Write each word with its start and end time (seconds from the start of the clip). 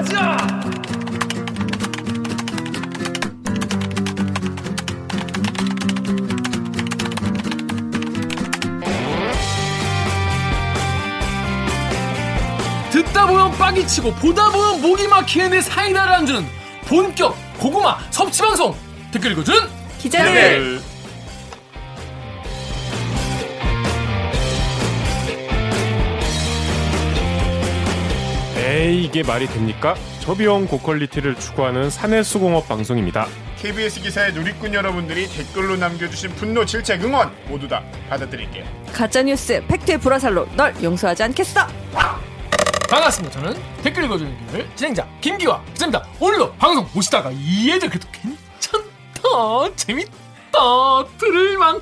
가자. 0.00 0.36
듣다 12.90 13.26
보면 13.26 13.52
빡이 13.58 13.86
치고 13.86 14.14
보다 14.14 14.50
보면 14.50 14.80
목이 14.80 15.06
막히는 15.06 15.50
데 15.50 15.60
사이다를 15.60 16.14
안 16.14 16.26
주는 16.26 16.46
본격 16.86 17.36
고구마 17.58 17.98
섭취 18.10 18.40
방송. 18.40 18.74
댓글 19.12 19.32
읽어주는 19.32 19.60
기자들 19.98 20.80
에이 28.90 29.04
이게 29.04 29.22
말이 29.22 29.46
됩니까? 29.46 29.94
저비용 30.18 30.66
고quality를 30.66 31.36
추구하는 31.36 31.90
사내수공업 31.90 32.66
방송입니다. 32.66 33.28
KBS 33.56 34.00
기사의 34.00 34.32
누리꾼 34.32 34.74
여러분들이 34.74 35.28
댓글로 35.28 35.76
남겨주신 35.76 36.34
분노, 36.34 36.64
질책, 36.64 37.04
응원 37.04 37.32
모두 37.46 37.68
다 37.68 37.84
받아드릴게요. 38.08 38.64
가짜 38.92 39.22
뉴스 39.22 39.62
fact의 39.68 39.98
불화살로 39.98 40.48
널 40.56 40.74
용서하지 40.82 41.22
않겠어. 41.22 41.68
반갑습니다. 42.90 43.40
저는 43.40 43.62
댓글 43.84 44.04
읽어주는 44.06 44.48
기자들 44.50 44.68
진행자 44.74 45.06
김기화 45.20 45.62
기자입니다. 45.72 46.04
오늘도 46.18 46.54
방송 46.54 46.84
보시다가 46.88 47.30
이 47.32 47.70
애들 47.70 47.90
그래도 47.90 48.08
괜찮다. 48.10 49.76
재밌다. 49.76 50.18
들을만 51.16 51.80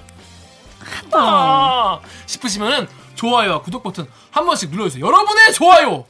하다. 1.10 2.00
싶으시면은 2.27 2.86
좋아요와 3.14 3.62
구독 3.62 3.82
버튼 3.82 4.06
한 4.30 4.44
번씩 4.44 4.70
눌러주세요. 4.70 5.06
여러분의 5.06 5.54
좋아요 5.54 6.04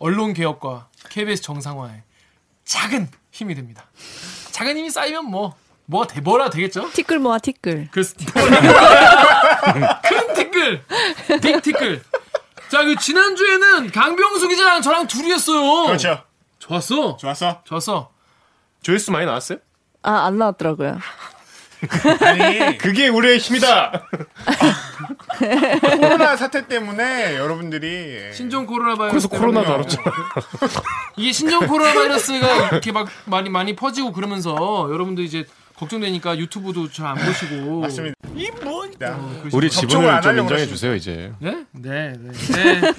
언론 0.00 0.32
개혁과 0.34 0.88
KBS 1.10 1.42
정상화에 1.42 2.02
작은 2.64 3.08
힘이 3.30 3.54
됩니다 3.54 3.84
작은 4.50 4.76
힘이 4.76 4.90
쌓이면 4.90 5.26
뭐 5.26 5.54
뭐가 5.86 6.08
돼 6.08 6.20
뭐라 6.20 6.50
되겠죠 6.50 6.90
티끌 6.92 7.18
모아 7.20 7.38
티끌. 7.38 7.88
큰 10.02 10.34
티끌, 10.34 10.84
빅 11.40 11.62
티끌. 11.62 12.02
자, 12.70 12.84
그 12.84 12.94
지난 12.96 13.34
주에는 13.34 13.90
강병수 13.90 14.46
기자랑 14.48 14.80
저랑 14.82 15.06
둘이 15.08 15.32
했어요. 15.32 15.86
그렇죠. 15.86 16.22
좋았어. 16.60 17.16
좋았어. 17.16 17.62
좋았어. 17.64 18.12
조회수 18.82 19.10
많이 19.10 19.26
나왔어요? 19.26 19.58
아 20.02 20.26
안 20.26 20.38
나왔더라고요 20.38 20.98
아니, 22.20 22.78
그게 22.78 23.08
우리의 23.08 23.38
힘이다. 23.38 24.06
코로나 26.00 26.36
사태 26.36 26.66
때문에 26.66 27.36
여러분들이 27.36 28.32
신종 28.32 28.66
코로나 28.66 28.94
바이러스. 28.96 29.28
그래서 29.28 29.28
코로나 29.28 29.62
때문에 29.62 29.82
다뤘잖아. 29.84 30.12
이게 31.16 31.32
신종 31.32 31.66
코로나 31.66 31.92
바이러스가 31.94 32.68
이렇게 32.72 32.92
막 32.92 33.08
많이 33.26 33.48
많이 33.50 33.74
퍼지고 33.76 34.12
그러면서 34.12 34.54
여러분들 34.90 35.24
이제 35.24 35.44
걱정되니까 35.76 36.36
유튜브도 36.38 36.90
잘 36.90 37.06
안 37.06 37.16
보시고. 37.16 37.80
맞습니다. 37.80 38.14
어, 39.16 39.42
우리 39.52 39.70
지분을 39.70 40.08
안좀 40.10 40.38
인정해. 40.40 40.66
주세요 40.66 40.94
이제. 40.94 41.32
네? 41.38 41.64
네, 41.72 42.12
네. 42.18 42.30
네. 42.80 42.92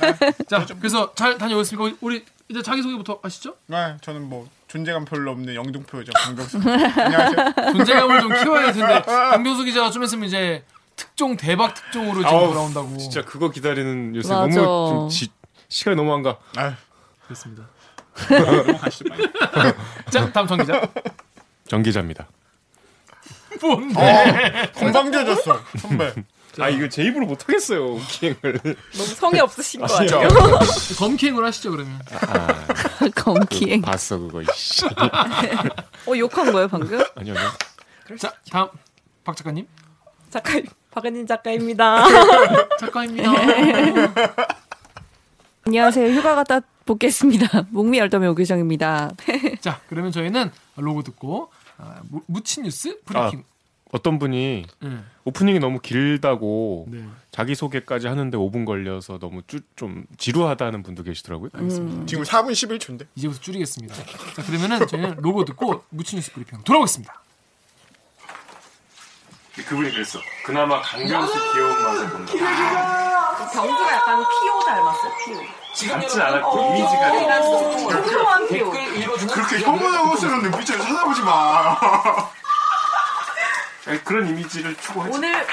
자, 0.50 0.66
그래서 0.80 1.14
잘 1.14 1.38
다녀오셨습니까? 1.38 1.98
우리 2.02 2.26
이제 2.50 2.62
자기 2.62 2.82
소개부터 2.82 3.20
하시죠? 3.22 3.56
네, 3.68 3.96
저는 4.02 4.28
뭐 4.28 4.48
존재감 4.68 5.06
별로 5.06 5.32
없는 5.32 5.54
영등포죠. 5.56 6.12
강병수. 6.16 6.58
안녕하세요. 6.58 7.54
존재감을 7.72 8.22
좀 8.22 8.30
키워야 8.44 8.66
할 8.68 8.74
텐데 8.74 9.02
강병수 9.06 9.64
기자가 9.64 9.92
좀 9.92 10.04
있으면 10.04 10.26
이제 10.26 10.64
특종 10.96 11.36
대박 11.38 11.74
특종으로 11.74 12.16
지금 12.22 12.28
아우, 12.28 12.48
돌아온다고 12.48 12.98
진짜 12.98 13.24
그거 13.24 13.50
기다리는 13.50 14.16
요새 14.16 14.34
맞아. 14.34 14.62
너무 14.62 15.10
좀 15.10 15.10
지, 15.10 15.30
시간이 15.70 15.96
너무 15.98 16.14
안 16.14 16.22
가. 16.24 16.38
아유, 16.58 16.72
그렇습니다. 17.26 17.64
빨리. 18.14 19.74
자 20.12 20.32
다음 20.32 20.48
정 20.48 20.58
기자 20.58 20.82
정 21.68 21.82
기자입니다. 21.84 22.28
뭔데 23.62 24.72
건방 24.76 25.12
져졌어, 25.12 25.60
선배. 25.80 26.14
아 26.60 26.68
이거 26.68 26.90
제 26.90 27.04
입으로 27.04 27.26
못 27.26 27.42
하겠어요 27.48 27.98
기행을. 28.10 28.60
너무 28.62 29.06
성의 29.16 29.40
없으신 29.42 29.82
거. 29.86 29.96
아니에요? 29.96 30.28
검킹을 31.00 31.46
하시죠 31.46 31.72
그러면 31.72 32.00
검기행 33.16 33.82
봤어 33.82 34.18
그거. 34.18 34.42
이씨. 34.42 34.86
어 34.86 36.18
욕한 36.18 36.52
거예요 36.52 36.68
방금? 36.68 37.02
아니요 37.16 37.36
아니요. 37.38 38.18
자 38.20 38.34
다음 38.52 38.68
박 39.24 39.38
작가님 39.38 39.66
작가 40.30 40.60
박은진 40.92 41.26
작가입니다. 41.26 42.06
작가입니다. 42.80 43.32
안녕하세요. 45.66 46.14
휴가 46.14 46.36
갔다 46.36 46.60
복겠습니다. 46.86 47.68
목미 47.70 47.98
열담의 48.00 48.30
오규정입니다. 48.30 49.12
자 49.62 49.80
그러면 49.88 50.12
저희는 50.12 50.52
로고 50.76 51.04
듣고 51.04 51.50
아, 51.78 52.02
무- 52.10 52.22
무친 52.28 52.64
뉴스 52.64 53.00
브리핑. 53.06 53.44
어떤 53.94 54.20
분이 54.20 54.66
네. 54.80 54.98
오프닝이 55.26 55.60
너무 55.60 55.80
길다고 55.82 56.86
네. 56.90 57.04
자기 57.30 57.56
소개까지 57.56 58.08
하는데 58.08 58.38
5분 58.38 58.66
걸려서 58.66 59.20
너무 59.20 59.42
쭈, 59.48 59.60
좀 59.76 60.06
지루하다는 60.18 60.82
분도 60.82 61.04
계시더라고요. 61.04 61.50
지금 62.06 62.24
4분 62.24 62.52
11초인데. 62.52 63.06
이제부터 63.16 63.42
줄이겠습니다. 63.42 63.94
자 64.34 64.44
그러면은 64.46 64.88
저희는 64.88 65.18
로고 65.18 65.44
듣고 65.44 65.84
무친 65.90 66.18
뉴스 66.18 66.32
브리핑 66.32 66.60
돌아오겠습니다 66.64 67.22
그분이 69.56 69.92
그랬어. 69.92 70.20
그나마 70.46 70.82
강경수 70.82 71.54
귀여운 71.54 71.84
맛을 71.84 72.10
본다. 72.10 72.34
경수가 73.52 73.94
약간 73.94 74.24
피오 74.24 74.60
닮았어요 74.66 75.12
피오 75.26 75.90
닮진 75.90 76.22
않았고 76.22 76.76
이미지가 76.76 77.42
소소한 77.42 78.48
피오 78.48 78.72
그렇게 78.72 79.60
혐오스러운 79.60 80.44
눈빛으로 80.44 80.84
쳐다보지 80.84 81.22
마. 81.22 81.78
아니, 83.88 84.04
그런 84.04 84.28
이미지를 84.30 84.76
추구했지. 84.78 85.18
오늘 85.18 85.48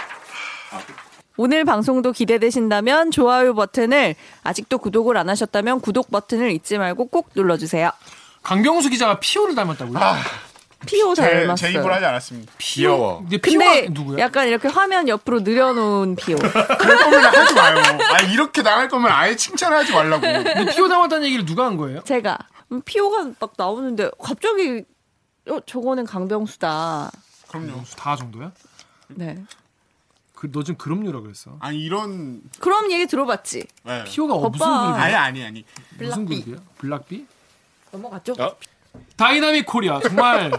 오늘 1.36 1.64
방송도 1.64 2.12
기대되신다면 2.12 3.10
좋아요 3.10 3.54
버튼을 3.54 4.14
아직도 4.44 4.78
구독을 4.78 5.16
안 5.16 5.28
하셨다면 5.28 5.80
구독 5.80 6.10
버튼을 6.10 6.50
잊지 6.50 6.78
말고 6.78 7.06
꼭 7.06 7.30
눌러주세요. 7.34 7.90
강병수 8.42 8.90
기자가 8.90 9.18
피오를 9.20 9.54
닮았다고요? 9.54 9.98
피오 10.86 11.14
제, 11.14 11.22
닮았어요. 11.22 11.54
제 11.56 11.70
입으로 11.70 11.92
하지 11.92 12.04
않았습니다. 12.04 12.52
귀여워. 12.58 13.24
근데 13.42 13.88
누구야? 13.90 14.18
약간 14.18 14.46
이렇게 14.48 14.68
화면 14.68 15.08
옆으로 15.08 15.40
늘여놓은 15.40 16.16
피오. 16.16 16.36
그럴 16.38 16.96
거면 16.98 17.24
하지 17.24 17.54
마요. 17.54 17.76
아 18.12 18.22
이렇게 18.22 18.62
나갈 18.62 18.88
거면 18.88 19.10
아예 19.10 19.34
칭찬하지 19.34 19.92
말라고. 19.92 20.20
근데 20.22 20.74
피오 20.74 20.88
닮았다는 20.88 21.26
얘기를 21.26 21.44
누가 21.44 21.66
한 21.66 21.76
거예요? 21.76 22.00
제가 22.04 22.38
음, 22.70 22.80
피오가 22.84 23.30
막 23.40 23.52
나오는데 23.56 24.10
갑자기 24.22 24.84
어 25.48 25.58
저거는 25.66 26.04
강병수다. 26.06 27.10
그럼요. 27.48 27.82
다 27.96 28.14
정도야? 28.16 28.52
네. 29.08 29.36
그 30.34 30.48
너 30.52 30.62
지금 30.62 30.78
그럼요라 30.78 31.20
그랬어. 31.20 31.56
아니 31.58 31.80
이런 31.82 32.40
그럼 32.60 32.92
얘기 32.92 33.06
들어봤지. 33.06 33.64
네. 33.82 34.04
피오가 34.04 34.34
어, 34.34 34.48
무슨. 34.48 34.64
그룹이야? 34.64 34.94
아니 35.02 35.14
아니 35.16 35.44
아니. 35.44 35.64
무슨 35.98 36.24
블락비. 36.26 36.44
그룹이야? 36.44 36.64
블락비? 36.78 37.26
넘어갔죠? 37.90 38.34
어? 38.38 38.56
dynamic 39.18 39.66
Korea 39.66 40.00
정말 40.00 40.50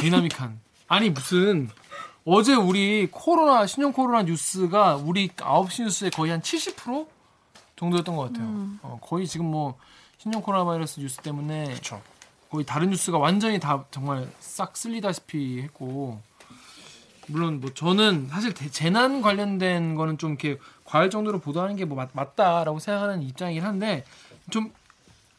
dynamic한. 0.00 0.58
아니 0.88 1.10
무슨 1.10 1.68
어제 2.24 2.54
우리 2.54 3.06
코로나 3.10 3.66
신종 3.66 3.92
코로나 3.92 4.22
뉴스가 4.22 4.96
우리 4.96 5.28
9시 5.28 5.84
뉴스의 5.84 6.10
거의 6.10 6.32
한 6.32 6.40
70% 6.40 7.06
정도였던 7.76 8.16
것 8.16 8.32
같아요. 8.32 8.46
어, 8.82 8.98
거의 9.02 9.26
지금 9.28 9.46
뭐 9.46 9.78
신종 10.18 10.42
코로나 10.42 10.64
바이러스 10.64 10.98
뉴스 10.98 11.18
때문에 11.18 11.74
그쵸. 11.74 12.00
거의 12.50 12.64
다른 12.64 12.90
뉴스가 12.90 13.18
완전히 13.18 13.60
다 13.60 13.84
정말 13.90 14.28
싹 14.40 14.76
쓸리다시피 14.76 15.60
했고 15.62 16.20
물론 17.28 17.60
뭐 17.60 17.74
저는 17.74 18.28
사실 18.30 18.54
대- 18.54 18.70
재난 18.70 19.20
관련된 19.20 19.94
거는 19.94 20.16
좀 20.16 20.30
이렇게 20.32 20.58
과할 20.84 21.10
정도로 21.10 21.40
보도하는 21.40 21.76
게 21.76 21.84
뭐 21.84 22.06
맞다라고 22.12 22.78
생각하는 22.78 23.22
입장이긴 23.22 23.64
한데 23.64 24.04
좀 24.50 24.72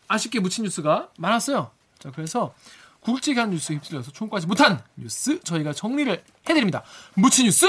아쉽게 0.09 0.39
묻힌 0.41 0.63
뉴스가 0.65 1.09
많았어요. 1.17 1.71
자 1.99 2.11
그래서 2.15 2.53
굵직한 3.01 3.49
뉴스에 3.51 3.75
휩쓸려서 3.77 4.11
총까지 4.11 4.47
못한 4.47 4.81
뉴스 4.95 5.39
저희가 5.43 5.73
정리를 5.73 6.23
해드립니다. 6.49 6.83
묻힌 7.15 7.45
뉴스 7.45 7.65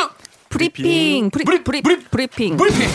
브리핑 0.49 1.31
브리 1.31 1.45
브리- 1.45 1.63
브리 1.63 1.83
브리- 1.83 2.05
브리핑. 2.09 2.57
브리핑. 2.57 2.89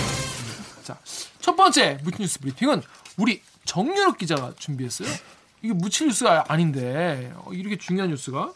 자, 0.84 0.98
첫 1.40 1.56
번째 1.56 2.00
묻힌 2.04 2.22
뉴스 2.22 2.40
브리핑은 2.40 2.82
우리 3.18 3.42
정연욱 3.66 4.18
기자가 4.18 4.54
준비했어요. 4.58 5.08
이게 5.62 5.74
묻힌 5.74 6.08
뉴스가 6.08 6.46
아닌데 6.50 7.32
어, 7.38 7.54
이렇게 7.54 7.78
중요한 7.78 8.10
뉴스가 8.10 8.52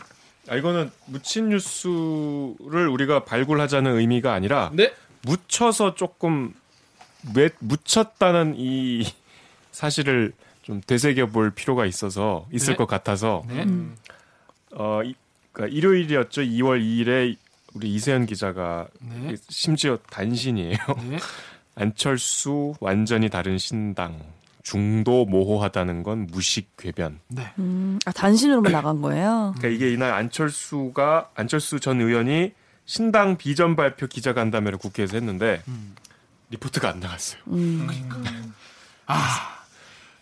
아, 0.50 0.56
이거는 0.56 0.92
묻힌 1.06 1.50
뉴스를 1.50 2.88
우리가 2.90 3.24
발굴하자는 3.26 3.98
의미가 3.98 4.34
아니라 4.34 4.72
네 4.74 4.94
묻혀서 5.22 5.96
조금 5.96 6.54
왜 7.36 7.50
묻혔다는 7.60 8.56
이 8.58 9.06
사실을 9.72 10.34
좀 10.68 10.82
되새겨 10.86 11.28
볼 11.28 11.52
필요가 11.52 11.86
있어서 11.86 12.46
있을 12.52 12.74
네. 12.74 12.76
것 12.76 12.88
같아서 12.88 13.42
네. 13.48 13.66
어 14.74 15.02
이, 15.02 15.16
그러니까 15.54 15.74
일요일이었죠. 15.74 16.42
2월 16.42 16.82
2일에 16.82 17.38
우리 17.74 17.94
이세연 17.94 18.26
기자가 18.26 18.90
네. 19.00 19.36
심지어 19.48 19.98
단신이에요. 20.10 20.78
네. 21.10 21.20
안철수 21.76 22.74
완전히 22.82 23.30
다른 23.30 23.58
신당 23.58 24.20
중도 24.62 25.24
모호하다는 25.24 26.04
건 26.04 26.28
무식 26.30 26.76
궤변. 26.76 27.22
네. 27.30 27.50
음, 27.60 27.98
아, 28.06 28.12
단신으로만 28.12 28.70
나간 28.70 29.02
거예요? 29.02 29.54
그러니까 29.58 29.70
이게 29.70 29.94
이날 29.94 30.12
안철수가 30.12 31.32
안철수 31.34 31.80
전 31.80 32.02
의원이 32.02 32.52
신당 32.86 33.38
비전 33.38 33.78
발표 33.78 34.06
기자간담회를 34.08 34.78
국회에서 34.80 35.16
했는데 35.16 35.62
음. 35.70 35.96
리포트가 36.50 36.90
안 36.90 37.00
나갔어요. 37.00 37.42
음. 37.48 37.88
아, 39.08 39.57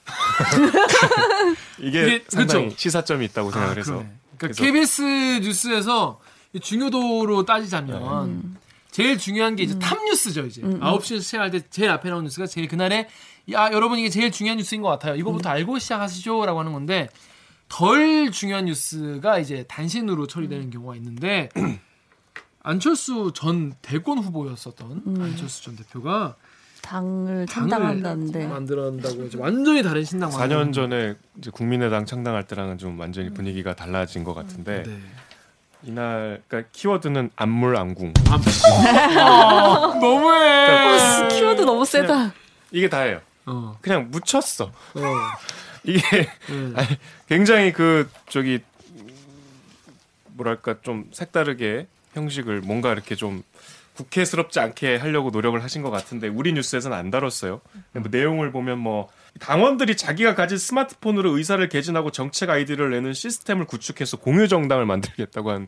이게, 1.80 2.04
이게 2.18 2.26
상당히 2.30 2.66
그쵸. 2.66 2.76
시사점이 2.78 3.26
있다고 3.26 3.52
생각을 3.52 3.76
아, 3.76 3.78
해서. 3.78 3.92
그러네. 3.94 4.10
그러니까 4.38 4.38
그래서- 4.40 4.64
KBS 4.64 5.02
뉴스에서 5.44 6.20
이 6.54 6.60
중요도로 6.60 7.46
따지자면 7.46 8.26
음. 8.30 8.58
제일 8.92 9.18
중요한 9.18 9.56
게 9.56 9.64
이제 9.64 9.78
탑 9.80 9.98
뉴스죠 10.06 10.46
이제. 10.46 10.62
9시 10.62 11.22
시작할 11.22 11.52
때 11.52 11.62
제일 11.70 11.90
앞에 11.90 12.10
나온 12.10 12.24
뉴스가 12.24 12.48
제일 12.48 12.68
그날에 12.68 13.10
야 13.52 13.70
여러분 13.72 14.00
이게 14.00 14.10
제일 14.10 14.32
중요한 14.32 14.58
뉴스인 14.58 14.82
것 14.82 14.88
같아요. 14.90 15.16
이거부터 15.16 15.50
알고 15.50 15.80
시작하시죠라고 15.80 16.60
하는 16.60 16.72
건데 16.72 17.10
덜 17.68 18.32
중요한 18.32 18.66
뉴스가 18.66 19.40
이제 19.40 19.66
단신으로 19.68 20.28
처리되는 20.28 20.70
경우가 20.70 20.96
있는데 20.96 21.50
안철수 22.64 23.32
전 23.36 23.74
대권 23.82 24.18
후보였었던 24.20 25.04
안철수 25.22 25.64
전 25.64 25.76
대표가 25.76 26.36
당을 26.86 27.48
창당한다는데. 27.48 28.46
만들어낸다고 28.46 29.24
이제 29.26 29.38
완전히 29.40 29.82
다른 29.82 30.04
신당 30.04 30.30
4년 30.30 30.72
전에 30.72 31.16
이제 31.38 31.50
국민의당 31.50 32.06
창당할 32.06 32.44
때랑은 32.46 32.78
좀 32.78 33.00
완전히 33.00 33.32
분위기가 33.32 33.76
달라진 33.76 34.24
것 34.24 34.34
같은데 34.36 34.84
네. 34.86 35.00
이날 35.84 36.42
그러니까 36.48 36.70
키워드는 36.72 37.32
안물 37.36 37.76
안궁 37.76 38.14
아, 38.30 39.98
너무해. 40.00 41.28
키워드 41.30 41.62
너무 41.64 41.86
세다. 41.86 42.34
이게 42.72 42.88
다예요. 42.88 43.20
어, 43.48 43.78
그냥 43.82 44.10
묻혔어. 44.12 44.66
어. 44.66 44.72
이게 45.84 46.02
네. 46.22 46.28
아니, 46.76 46.88
굉장히 47.28 47.72
그 47.72 48.10
저기 48.30 48.60
뭐랄까 50.34 50.76
좀 50.82 51.06
색다르게 51.12 51.88
형식을 52.14 52.62
뭔가 52.62 52.92
이렇게 52.92 53.16
좀 53.16 53.44
국회스럽지 53.96 54.60
않게 54.60 54.98
하려고 54.98 55.30
노력을 55.30 55.62
하신 55.62 55.82
것 55.82 55.90
같은데 55.90 56.28
우리 56.28 56.54
뉴스에서는 56.54 56.96
안 56.96 57.10
다뤘어요. 57.10 57.62
뭐 57.94 58.04
내용을 58.10 58.52
보면 58.52 58.78
뭐 58.78 59.10
당원들이 59.40 59.98
자기가 59.98 60.36
가진 60.36 60.58
스마트폰으로 60.58 61.38
의사를 61.38 61.68
개진하고 61.70 62.12
정책 62.12 62.50
아이디를 62.50 62.92
내는 62.92 63.14
시스템을 63.14 63.66
구축해서 63.66 64.18
공유 64.18 64.48
정당을 64.48 64.86
만들겠다고 64.86 65.52
한 65.52 65.68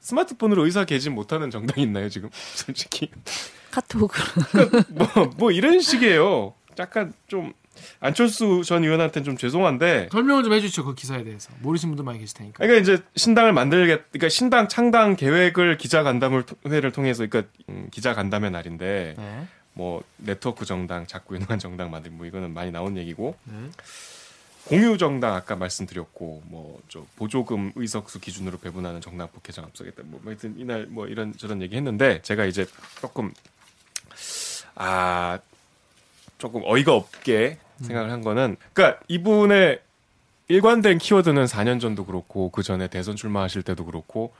스마트폰으로 0.00 0.64
의사 0.64 0.84
개진 0.84 1.14
못하는 1.14 1.50
정당이 1.50 1.82
있나요 1.82 2.08
지금 2.08 2.30
솔직히 2.54 3.10
카톡으로. 3.70 4.10
뭐, 4.90 5.08
뭐 5.36 5.50
이런 5.50 5.80
식이에요. 5.80 6.54
약간 6.78 7.12
좀 7.26 7.52
안철수 8.00 8.62
전 8.64 8.84
의원한테는 8.84 9.24
좀 9.24 9.36
죄송한데 9.36 10.08
설명을 10.12 10.44
좀 10.44 10.52
해주시죠 10.52 10.84
그 10.84 10.94
기사에 10.94 11.24
대해서 11.24 11.50
모르시는 11.60 11.92
분들 11.92 12.04
많이 12.04 12.18
계실 12.18 12.36
테니까. 12.36 12.58
그러니까 12.58 12.80
이제 12.80 13.02
신당을 13.16 13.52
만들겠, 13.52 14.10
그러니까 14.10 14.28
신당 14.28 14.68
창당 14.68 15.16
계획을 15.16 15.78
기자 15.78 16.02
간담을 16.02 16.44
회를 16.66 16.92
통해서, 16.92 17.26
그러니까 17.26 17.52
음, 17.68 17.88
기자 17.90 18.14
간담회 18.14 18.50
날인데 18.50 19.14
네. 19.16 19.46
뭐 19.72 20.02
네트워크 20.16 20.64
정당, 20.64 21.06
작고 21.06 21.34
유능한 21.34 21.58
정당 21.58 21.90
만들, 21.90 22.10
뭐 22.10 22.26
이거는 22.26 22.52
많이 22.52 22.70
나온 22.70 22.96
얘기고 22.96 23.36
네. 23.44 23.54
공유 24.64 24.98
정당 24.98 25.34
아까 25.34 25.56
말씀드렸고 25.56 26.42
뭐 26.46 26.68
저 26.88 27.04
보조금 27.16 27.72
의석수 27.74 28.20
기준으로 28.20 28.58
배분하는 28.58 29.00
정당 29.00 29.28
국회장 29.28 29.64
앞서겠다. 29.64 30.02
뭐 30.06 30.20
하여튼 30.24 30.54
이날 30.58 30.86
뭐 30.86 31.06
이런 31.06 31.36
저런 31.36 31.60
얘기 31.62 31.76
했는데 31.76 32.20
제가 32.22 32.46
이제 32.46 32.66
조금 33.00 33.32
아 34.74 35.38
조금 36.38 36.62
어이가 36.64 36.94
없게 36.94 37.58
생각을 37.82 38.10
한 38.10 38.22
거는 38.22 38.56
그러니까 38.72 39.00
이분의 39.08 39.80
일관된 40.48 40.98
키워드는 40.98 41.44
4년 41.44 41.80
전도 41.80 42.06
그렇고 42.06 42.50
그 42.50 42.62
전에 42.62 42.88
대선 42.88 43.16
출마하실 43.16 43.62
때도 43.62 43.84
그렇고 43.84 44.32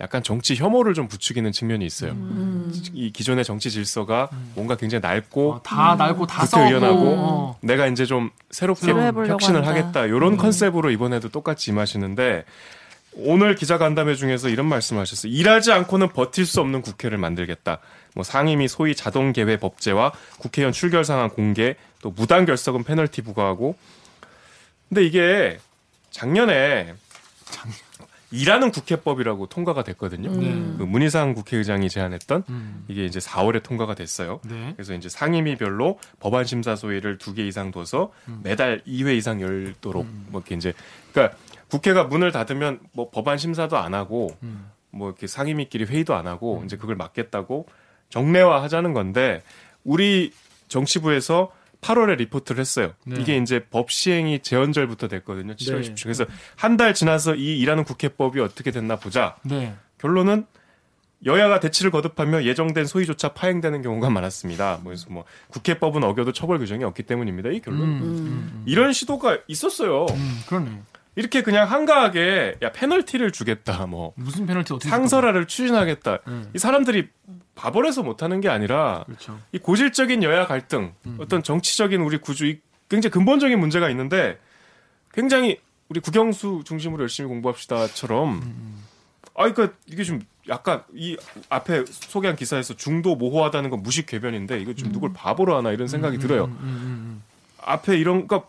약간 0.00 0.22
정치 0.22 0.56
혐오를 0.56 0.92
좀 0.92 1.06
부추기는 1.06 1.50
측면이 1.52 1.86
있어요. 1.86 2.12
음. 2.12 2.72
이 2.92 3.12
기존의 3.12 3.44
정치 3.44 3.70
질서가 3.70 4.28
뭔가 4.54 4.76
굉장히 4.76 5.00
넓고 5.00 5.52
어, 5.52 5.62
다 5.62 5.94
날고 5.94 6.26
다 6.26 6.44
싸우고. 6.44 6.68
국회의원하고 6.68 7.14
어. 7.16 7.58
내가 7.62 7.86
이제 7.86 8.04
좀 8.04 8.30
새롭게 8.50 8.90
혁신을 8.90 9.64
한다. 9.64 9.70
하겠다 9.70 10.06
이런 10.06 10.36
컨셉으로 10.36 10.90
이번에도 10.90 11.28
똑같이 11.28 11.70
임하시는데 11.70 12.44
오늘 13.16 13.54
기자 13.54 13.78
간담회 13.78 14.16
중에서 14.16 14.48
이런 14.48 14.66
말씀하셨어요. 14.66 15.32
일하지 15.32 15.70
않고는 15.70 16.08
버틸 16.08 16.44
수 16.44 16.60
없는 16.60 16.82
국회를 16.82 17.16
만들겠다. 17.16 17.78
뭐 18.16 18.24
상임위 18.24 18.66
소위 18.66 18.96
자동개회 18.96 19.58
법제와 19.58 20.12
국회의원 20.38 20.72
출결 20.72 21.04
상황 21.04 21.30
공개, 21.30 21.76
또 22.04 22.10
무단 22.10 22.44
결석은 22.44 22.84
페널티 22.84 23.22
부과하고. 23.22 23.76
근데 24.90 25.06
이게 25.06 25.58
작년에 26.10 26.92
일하는 28.30 28.70
국회법이라고 28.70 29.46
통과가 29.46 29.84
됐거든요. 29.84 30.30
네. 30.30 30.52
그 30.76 30.82
문희상 30.82 31.32
국회의장이 31.32 31.88
제안했던 31.88 32.44
음. 32.50 32.84
이게 32.88 33.06
이제 33.06 33.20
4월에 33.20 33.62
통과가 33.62 33.94
됐어요. 33.94 34.40
네. 34.44 34.74
그래서 34.76 34.92
이제 34.92 35.08
상임위별로 35.08 35.98
법안 36.20 36.44
심사 36.44 36.76
소위를 36.76 37.16
두 37.16 37.32
개 37.32 37.46
이상 37.46 37.70
둬서 37.70 38.12
매달 38.42 38.82
2회 38.86 39.16
이상 39.16 39.40
열도록 39.40 40.06
뭐 40.28 40.42
이렇게 40.42 40.56
이제 40.56 40.74
그러니까 41.12 41.38
국회가 41.70 42.04
문을 42.04 42.32
닫으면 42.32 42.80
뭐 42.92 43.08
법안 43.08 43.38
심사도 43.38 43.78
안 43.78 43.94
하고 43.94 44.36
음. 44.42 44.70
뭐 44.90 45.08
이렇게 45.08 45.26
상임위끼리 45.26 45.84
회의도 45.84 46.14
안 46.14 46.26
하고 46.26 46.60
이제 46.66 46.76
그걸 46.76 46.96
막겠다고 46.96 47.66
정례화 48.10 48.62
하자는 48.62 48.92
건데 48.92 49.42
우리 49.84 50.32
정치부에서 50.68 51.50
8월에 51.84 52.16
리포트를 52.16 52.60
했어요. 52.60 52.92
네. 53.04 53.16
이게 53.20 53.36
이제 53.36 53.64
법 53.70 53.90
시행이 53.90 54.40
재헌절부터 54.40 55.08
됐거든요. 55.08 55.54
7월 55.54 55.82
네. 55.82 55.94
10일. 55.94 56.02
그래서 56.02 56.24
한 56.56 56.76
달 56.76 56.94
지나서 56.94 57.34
이 57.34 57.58
일하는 57.58 57.84
국회법이 57.84 58.40
어떻게 58.40 58.70
됐나 58.70 58.96
보자. 58.96 59.36
네. 59.42 59.74
결론은 59.98 60.46
여야가 61.26 61.60
대치를 61.60 61.90
거듭하며 61.90 62.44
예정된 62.44 62.84
소위조차 62.86 63.32
파행되는 63.34 63.80
경우가 63.82 64.10
많았습니다. 64.10 64.74
뭐 64.82 64.90
그래서 64.90 65.06
뭐 65.10 65.24
국회법은 65.48 66.02
어겨도 66.04 66.32
처벌 66.32 66.58
규정이 66.58 66.84
없기 66.84 67.02
때문입니다. 67.04 67.50
이 67.50 67.56
음. 67.56 67.60
결론. 67.62 67.80
음. 67.82 68.62
이런 68.66 68.92
시도가 68.92 69.38
있었어요. 69.46 70.06
음. 70.10 70.40
그러네. 70.48 70.82
이렇게 71.16 71.42
그냥 71.42 71.70
한가하게 71.70 72.56
야 72.62 72.72
페널티를 72.72 73.30
주겠다. 73.30 73.86
뭐 73.86 74.12
무슨 74.16 74.46
페널티 74.46 74.72
어떻게 74.72 74.88
상설화를 74.90 75.46
추진하겠다. 75.46 76.18
음. 76.26 76.50
이 76.54 76.58
사람들이 76.58 77.08
바보라서 77.54 78.02
못하는 78.02 78.40
게 78.40 78.48
아니라 78.48 79.04
그렇죠. 79.06 79.38
이 79.52 79.58
고질적인 79.58 80.22
여야 80.22 80.46
갈등, 80.46 80.92
음. 81.06 81.18
어떤 81.20 81.42
정치적인 81.42 82.00
우리 82.00 82.18
구조, 82.18 82.46
이 82.46 82.60
굉장히 82.88 83.12
근본적인 83.12 83.58
문제가 83.58 83.88
있는데 83.90 84.38
굉장히 85.12 85.60
우리 85.88 86.00
국영수 86.00 86.62
중심으로 86.64 87.02
열심히 87.02 87.28
공부합시다처럼 87.28 88.42
음. 88.42 88.84
아, 89.34 89.50
그러니까 89.50 89.76
이게 89.86 90.04
좀 90.04 90.20
약간 90.48 90.82
이 90.94 91.16
앞에 91.48 91.84
소개한 91.86 92.36
기사에서 92.36 92.74
중도 92.74 93.16
모호하다는 93.16 93.70
건 93.70 93.82
무식 93.82 94.06
궤변인데 94.06 94.60
이거 94.60 94.74
좀 94.74 94.92
누굴 94.92 95.12
바보로 95.12 95.56
하나 95.56 95.72
이런 95.72 95.88
생각이 95.88 96.18
들어요. 96.18 96.44
음, 96.44 96.58
음, 96.60 97.22
앞에 97.62 97.96
이런 97.98 98.26
그러니까 98.26 98.48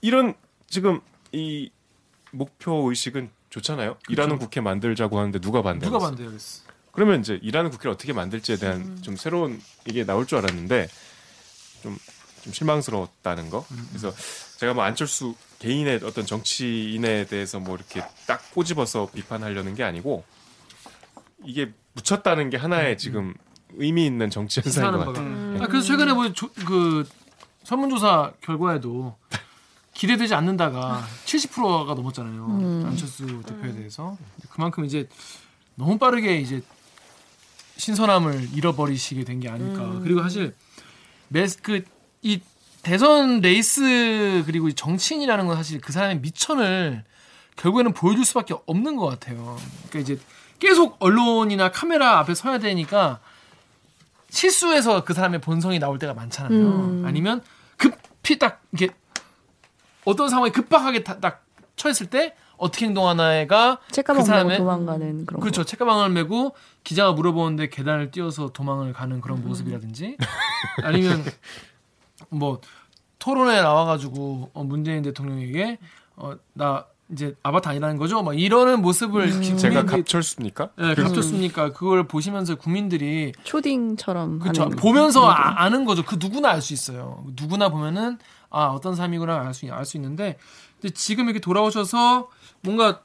이런 0.00 0.34
지금 0.68 1.00
이 1.32 1.70
목표 2.30 2.88
의식은 2.88 3.30
좋잖아요. 3.50 3.96
일하는 4.08 4.38
국회 4.38 4.60
만들자고 4.60 5.18
하는데 5.18 5.38
누가 5.40 5.60
음. 5.60 5.64
반대? 5.64 5.86
누가. 5.86 6.10
그러면 6.94 7.20
이제 7.20 7.38
일하는 7.42 7.70
국회를 7.70 7.92
어떻게 7.92 8.12
만들지에 8.12 8.56
대한 8.56 9.02
좀 9.02 9.16
새로운 9.16 9.60
이게 9.86 10.04
나올 10.04 10.26
줄 10.26 10.38
알았는데 10.38 10.88
좀, 11.82 11.98
좀 12.42 12.52
실망스러웠다는 12.52 13.50
거. 13.50 13.66
그래서 13.90 14.12
제가 14.58 14.74
뭐 14.74 14.84
안철수 14.84 15.34
개인의 15.58 16.00
어떤 16.04 16.24
정치인에 16.24 17.26
대해서 17.26 17.58
뭐 17.58 17.74
이렇게 17.76 18.02
딱 18.26 18.50
꼬집어서 18.52 19.10
비판하려는 19.12 19.74
게 19.74 19.82
아니고 19.82 20.24
이게 21.44 21.72
묻혔다는 21.94 22.50
게 22.50 22.56
하나의 22.56 22.96
지금 22.96 23.34
의미 23.76 24.06
있는 24.06 24.30
정치 24.30 24.60
현상인 24.60 24.92
것 24.92 25.06
같아요. 25.06 25.52
바가. 25.52 25.64
아, 25.64 25.66
그래서 25.66 25.86
최근에 25.88 26.12
뭐그 26.12 27.08
설문조사 27.64 28.32
결과에도 28.40 29.16
기대되지 29.94 30.34
않는다가 30.34 31.04
70%가 31.26 31.94
넘었잖아요. 31.94 32.46
음. 32.46 32.84
안철수 32.86 33.42
대표에 33.42 33.72
대해서 33.72 34.16
그만큼 34.50 34.84
이제 34.84 35.08
너무 35.76 35.98
빠르게 35.98 36.36
이제 36.38 36.62
신선함을 37.76 38.50
잃어버리시게 38.54 39.24
된 39.24 39.40
게 39.40 39.48
아닐까. 39.48 39.98
그리고 40.02 40.22
사실 40.22 40.54
메스 41.28 41.60
그이 41.60 42.40
대선 42.82 43.40
레이스 43.40 44.42
그리고 44.46 44.68
이 44.68 44.74
정치인이라는 44.74 45.46
건 45.46 45.56
사실 45.56 45.80
그 45.80 45.92
사람의 45.92 46.20
밑천을 46.20 47.04
결국에는 47.56 47.92
보여줄 47.92 48.24
수밖에 48.24 48.54
없는 48.66 48.96
것 48.96 49.06
같아요. 49.06 49.58
그러니까 49.88 49.98
이제 50.00 50.20
계속 50.58 50.96
언론이나 51.00 51.70
카메라 51.70 52.18
앞에 52.18 52.34
서야 52.34 52.58
되니까 52.58 53.20
실수해서 54.30 55.04
그 55.04 55.14
사람의 55.14 55.40
본성이 55.40 55.78
나올 55.78 55.98
때가 55.98 56.14
많잖아요. 56.14 56.58
음. 56.60 57.02
아니면 57.06 57.42
급히 57.76 58.38
딱 58.38 58.62
이게 58.72 58.88
어떤 60.04 60.28
상황에 60.28 60.50
급박하게 60.50 61.02
다- 61.04 61.18
딱 61.20 61.44
처했을 61.76 62.06
때 62.08 62.34
어떻게 62.64 62.86
행동하나가 62.86 63.78
책가방 63.90 64.24
그 64.24 64.30
메고 64.30 64.48
사람의- 64.48 64.56
도망가는 64.56 65.26
그런 65.26 65.40
그렇죠. 65.40 65.64
책가방을 65.64 66.08
메고 66.10 66.54
기자가 66.82 67.12
물어보는데 67.12 67.68
계단을 67.68 68.10
뛰어서 68.10 68.48
도망을 68.52 68.92
가는 68.92 69.20
그런 69.20 69.42
모습이라든지 69.46 70.16
아니면 70.82 71.22
뭐 72.30 72.60
토론에 73.18 73.60
나와가지고 73.60 74.50
어, 74.54 74.64
문재인 74.64 75.02
대통령에게 75.02 75.78
어, 76.16 76.32
나 76.54 76.86
이제 77.12 77.34
아바타 77.42 77.70
아니라는 77.70 77.98
거죠? 77.98 78.22
막 78.22 78.38
이러는 78.38 78.80
모습을 78.80 79.26
기- 79.40 79.58
제가 79.58 79.82
국민들이- 79.82 79.86
갑철수입니까? 80.02 80.70
네, 80.78 80.94
갑쳤습니까? 80.94 81.72
그걸 81.72 82.08
보시면서 82.08 82.54
국민들이 82.54 83.32
초딩처럼 83.44 84.40
하는 84.40 84.70
보면서 84.76 85.28
아, 85.28 85.62
아는 85.64 85.84
거죠. 85.84 86.02
그 86.02 86.16
누구나 86.18 86.48
알 86.50 86.62
수 86.62 86.72
있어요. 86.72 87.24
누구나 87.36 87.68
보면은 87.68 88.18
아 88.48 88.66
어떤 88.68 88.94
사람이구나 88.94 89.34
알 89.40 89.52
수 89.52 89.66
알수 89.70 89.98
있는데 89.98 90.38
근데 90.80 90.94
지금 90.94 91.24
이렇게 91.26 91.40
돌아오셔서 91.40 92.28
뭔가 92.64 93.02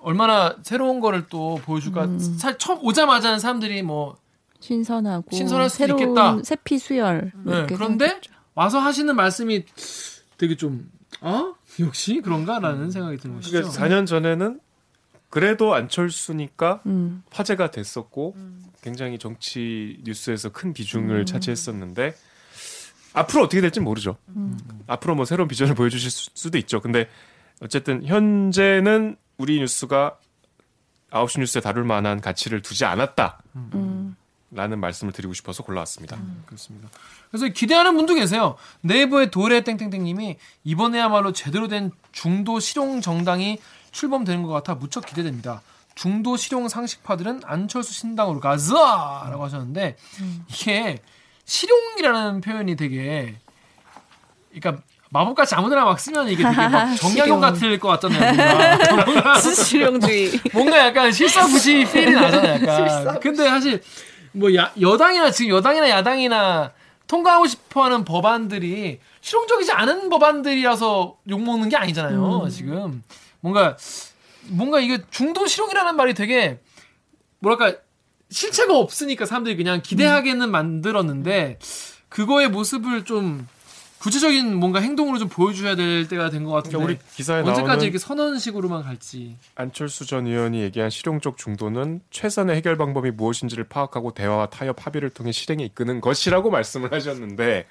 얼마나 0.00 0.56
새로운 0.62 1.00
거를 1.00 1.26
또 1.28 1.60
보여줄까. 1.64 2.08
사, 2.38 2.56
처음 2.56 2.78
오자마자는 2.84 3.38
사람들이 3.38 3.82
뭐 3.82 4.16
신선하고 4.60 5.34
신선할 5.34 5.68
수도 5.68 5.78
새로운 5.78 6.00
있겠다. 6.02 6.38
세피 6.42 6.78
수혈 6.78 7.32
네, 7.44 7.66
그런데 7.66 8.06
생각했죠. 8.08 8.32
와서 8.54 8.78
하시는 8.78 9.14
말씀이 9.14 9.64
되게 10.38 10.56
좀 10.56 10.90
어? 11.20 11.54
역시 11.80 12.20
그런가라는 12.22 12.90
생각이 12.90 13.18
드는 13.18 13.36
것이죠. 13.36 13.58
그러니까 13.62 13.78
4년 13.82 14.06
전에는 14.06 14.60
그래도 15.28 15.74
안철수니까 15.74 16.80
음. 16.86 17.22
화제가 17.30 17.70
됐었고 17.70 18.34
굉장히 18.82 19.18
정치 19.18 20.00
뉴스에서 20.04 20.48
큰 20.50 20.72
비중을 20.72 21.26
차지했었는데 21.26 22.14
앞으로 23.12 23.44
어떻게 23.44 23.60
될지 23.60 23.80
모르죠. 23.80 24.16
앞으로 24.86 25.14
뭐 25.14 25.24
새로운 25.24 25.46
비전을 25.48 25.74
보여주실 25.74 26.10
수- 26.10 26.30
수도 26.34 26.58
있죠. 26.58 26.80
근데 26.80 27.08
어쨌든 27.60 28.04
현재는 28.04 29.16
우리 29.36 29.58
뉴스가 29.60 30.18
9시 31.10 31.40
뉴스에 31.40 31.60
다룰 31.60 31.84
만한 31.84 32.20
가치를 32.20 32.62
두지 32.62 32.84
않았다라는 32.84 33.38
음. 33.74 34.16
말씀을 34.52 35.12
드리고 35.12 35.34
싶어서 35.34 35.62
골라왔습니다. 35.62 36.18
그렇습니다. 36.46 36.88
그래서 37.30 37.48
기대하는 37.48 37.96
분도 37.96 38.14
계세요. 38.14 38.56
네이버의 38.82 39.30
도레 39.30 39.62
땡땡땡님이 39.62 40.36
이번에야말로 40.64 41.32
제대로 41.32 41.68
된 41.68 41.90
중도 42.12 42.60
실용 42.60 43.00
정당이 43.00 43.58
출범되는 43.92 44.42
것 44.42 44.50
같아 44.50 44.74
무척 44.74 45.06
기대됩니다. 45.06 45.62
중도 45.94 46.36
실용 46.36 46.68
상식파들은 46.68 47.42
안철수 47.44 47.92
신당으로 47.92 48.40
가자라고 48.40 49.44
하셨는데 49.44 49.96
이게 50.48 51.02
실용이라는 51.44 52.40
표현이 52.40 52.76
되게 52.76 53.36
그러니까 54.52 54.82
마법같이 55.10 55.54
아무데나 55.56 55.84
막 55.84 55.98
쓰면 55.98 56.28
이게 56.28 56.42
되게 56.42 56.68
막 56.68 56.94
정약용. 56.96 57.40
같을 57.40 57.78
것 57.78 57.88
같잖아요. 57.88 58.32
뭔가. 58.34 59.04
뭔가 59.04 59.40
실용주의. 59.40 60.30
뭔가 60.54 60.78
약간 60.78 61.10
실사부시 61.12 61.86
필이 61.92 62.12
나잖아요. 62.12 62.66
약간. 62.66 63.20
근데 63.20 63.48
사실 63.48 63.82
뭐 64.32 64.54
야, 64.54 64.72
여당이나 64.80 65.30
지금 65.32 65.56
여당이나 65.56 65.90
야당이나 65.90 66.72
통과하고 67.08 67.48
싶어하는 67.48 68.04
법안들이 68.04 69.00
실용적이지 69.20 69.72
않은 69.72 70.08
법안들이라서 70.10 71.16
욕 71.28 71.42
먹는 71.42 71.68
게 71.68 71.76
아니잖아요. 71.76 72.48
지금 72.50 73.02
뭔가 73.40 73.76
뭔가 74.46 74.78
이게 74.78 74.98
중도 75.10 75.46
실용이라는 75.46 75.96
말이 75.96 76.14
되게 76.14 76.60
뭐랄까 77.40 77.74
실체가 78.30 78.76
없으니까 78.76 79.26
사람들이 79.26 79.56
그냥 79.56 79.80
기대하게는 79.82 80.52
만들었는데 80.52 81.58
그거의 82.08 82.48
모습을 82.48 83.04
좀 83.04 83.48
구체적인 84.00 84.54
뭔가 84.56 84.80
행동으로 84.80 85.18
좀 85.18 85.28
보여줘야 85.28 85.76
될 85.76 86.08
때가 86.08 86.30
된 86.30 86.44
것 86.44 86.52
같은데 86.52 86.76
그러니까 86.78 87.00
우리 87.02 87.14
기사에 87.16 87.42
언제까지 87.42 87.84
이렇게 87.84 87.98
선언식으로만 87.98 88.82
갈지 88.82 89.36
안철수 89.54 90.06
전 90.06 90.26
의원이 90.26 90.60
얘기한 90.62 90.88
실용적 90.90 91.36
중도는 91.36 92.00
최선의 92.10 92.56
해결 92.56 92.76
방법이 92.78 93.10
무엇인지를 93.10 93.64
파악하고 93.64 94.12
대화와 94.14 94.46
타협 94.46 94.84
합의를 94.86 95.10
통해 95.10 95.32
실행에 95.32 95.64
이끄는 95.64 96.00
것이라고 96.00 96.48
말씀을 96.50 96.92
하셨는데 96.92 97.66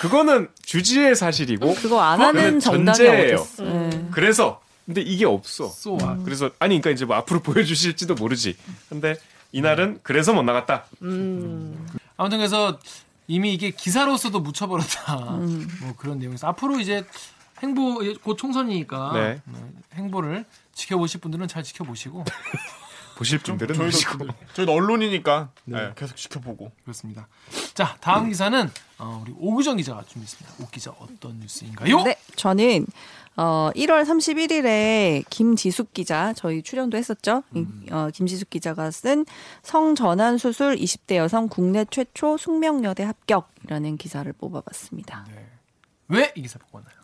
그거는 0.00 0.48
주지의 0.62 1.14
사실이고 1.14 1.74
그거 1.74 2.00
안 2.00 2.20
하는 2.22 2.58
정당이 2.58 2.96
전제예요. 2.96 3.36
어딨어. 3.36 3.64
네. 3.64 4.08
그래서 4.12 4.62
근데 4.86 5.02
이게 5.02 5.26
없어. 5.26 5.68
쏘 5.68 5.98
아, 6.02 6.16
그래서 6.24 6.46
아니 6.58 6.80
그러니까 6.80 6.90
이제 6.90 7.04
뭐 7.04 7.16
앞으로 7.16 7.40
보여주실지도 7.40 8.14
모르지. 8.14 8.56
근데 8.88 9.16
이날은 9.52 10.00
그래서 10.02 10.32
못 10.32 10.42
나갔다. 10.42 10.86
아무튼 12.16 12.38
그래서 12.38 12.78
이미 13.26 13.54
이게 13.54 13.70
기사로서도 13.70 14.40
묻혀버렸다. 14.40 15.36
음. 15.36 15.68
뭐 15.80 15.94
그런 15.96 16.18
내용에서 16.18 16.48
앞으로 16.48 16.78
이제 16.78 17.04
행보 17.62 18.00
곧 18.22 18.36
총선이니까 18.36 19.12
네. 19.14 19.40
네, 19.44 19.58
행보를 19.94 20.44
지켜보실 20.74 21.20
분들은 21.20 21.48
잘 21.48 21.62
지켜보시고 21.62 22.24
보실 23.16 23.38
분들은 23.38 23.76
저희도 23.76 23.92
보시고. 23.92 24.26
저희도 24.54 24.72
언론이니까 24.72 25.50
네, 25.66 25.92
계속 25.96 26.16
지켜보고 26.16 26.72
그렇습니다. 26.82 27.28
자 27.72 27.96
다음 28.00 28.28
기사는 28.28 28.70
어, 28.98 29.22
우리 29.24 29.32
오규정 29.38 29.76
기자가 29.76 30.02
준비했습니다. 30.04 30.64
오 30.64 30.68
기자 30.68 30.90
어떤 30.98 31.38
뉴스인가요? 31.38 32.02
네, 32.02 32.16
저는 32.36 32.86
어 33.36 33.70
1월 33.74 34.04
31일에 34.04 35.24
김지숙 35.28 35.92
기자 35.92 36.32
저희 36.34 36.62
출연도 36.62 36.96
했었죠. 36.96 37.42
이- 37.54 37.66
어, 37.90 38.08
김지숙 38.12 38.48
기자가 38.50 38.90
쓴 38.92 39.24
성전환 39.62 40.38
수술 40.38 40.76
20대 40.76 41.16
여성 41.16 41.48
국내 41.48 41.84
최초 41.90 42.36
숙명여대 42.36 43.02
합격이라는 43.02 43.96
기사를 43.96 44.32
뽑아봤습니다. 44.34 45.26
왜이 46.08 46.32
기사 46.34 46.58
왔나요? 46.70 46.94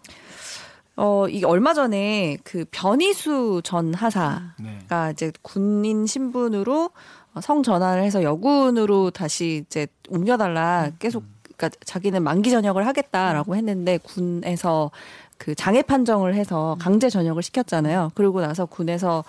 어 0.97 1.27
이게 1.29 1.47
얼마 1.47 1.73
전에 1.75 2.37
그 2.45 2.65
변희수 2.71 3.63
전 3.65 3.95
하사가 3.95 4.55
네. 4.61 4.79
이제 5.13 5.33
군인 5.43 6.07
신분으로 6.07 6.91
어, 7.35 7.41
성전환을 7.41 8.03
해서 8.03 8.23
여군으로 8.23 9.11
다시 9.11 9.65
이제 9.67 9.87
옮겨달라 10.11 10.91
계속 10.99 11.25
그러니까 11.61 11.71
자기는 11.85 12.23
만기 12.23 12.51
전역을 12.51 12.87
하겠다라고 12.87 13.55
했는데 13.57 13.99
군에서 13.99 14.91
그 15.37 15.55
장애 15.55 15.83
판정을 15.83 16.35
해서 16.35 16.77
강제 16.81 17.11
전역을 17.11 17.43
시켰잖아요. 17.43 18.13
그러고 18.15 18.41
나서 18.41 18.67
군에서 18.67 19.25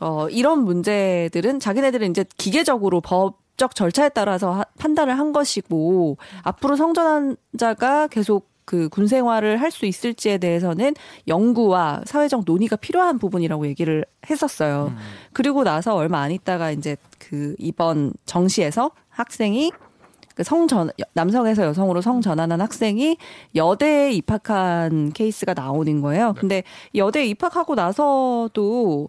어 0.00 0.28
이런 0.30 0.64
문제들은 0.64 1.60
자기네들은 1.60 2.10
이제 2.10 2.24
기계적으로 2.36 3.00
법 3.00 3.38
적 3.60 3.74
절차에 3.74 4.08
따라서 4.08 4.52
하- 4.52 4.64
판단을 4.78 5.18
한 5.18 5.34
것이고 5.34 6.16
앞으로 6.44 6.76
성전환 6.76 7.36
자가 7.58 8.06
계속 8.06 8.48
그군 8.64 9.06
생활을 9.06 9.60
할 9.60 9.70
수 9.70 9.84
있을지에 9.84 10.38
대해서는 10.38 10.94
연구와 11.28 12.00
사회적 12.06 12.44
논의가 12.46 12.76
필요한 12.76 13.18
부분이라고 13.18 13.66
얘기를 13.66 14.06
했었어요. 14.30 14.94
그리고 15.34 15.62
나서 15.62 15.94
얼마 15.94 16.20
안 16.22 16.30
있다가 16.30 16.70
이제 16.70 16.96
그 17.18 17.54
이번 17.58 18.14
정시에서 18.24 18.92
학생이 19.10 19.72
그 19.72 19.89
성전 20.42 20.90
남성에서 21.14 21.64
여성으로 21.64 22.00
성 22.00 22.20
전환한 22.20 22.60
학생이 22.60 23.16
여대에 23.54 24.12
입학한 24.12 25.12
케이스가 25.12 25.54
나오는 25.54 26.00
거예요. 26.00 26.34
근데 26.36 26.62
여대에 26.94 27.26
입학하고 27.26 27.74
나서도 27.74 29.08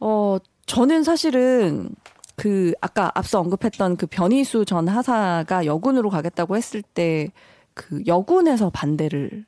어 0.00 0.38
저는 0.66 1.02
사실은 1.02 1.90
그 2.36 2.72
아까 2.80 3.10
앞서 3.14 3.40
언급했던 3.40 3.96
그 3.96 4.06
변희수 4.06 4.64
전 4.64 4.86
하사가 4.88 5.66
여군으로 5.66 6.10
가겠다고 6.10 6.56
했을 6.56 6.82
때 6.82 7.30
그 7.78 8.02
여군에서 8.08 8.70
반대를 8.70 9.46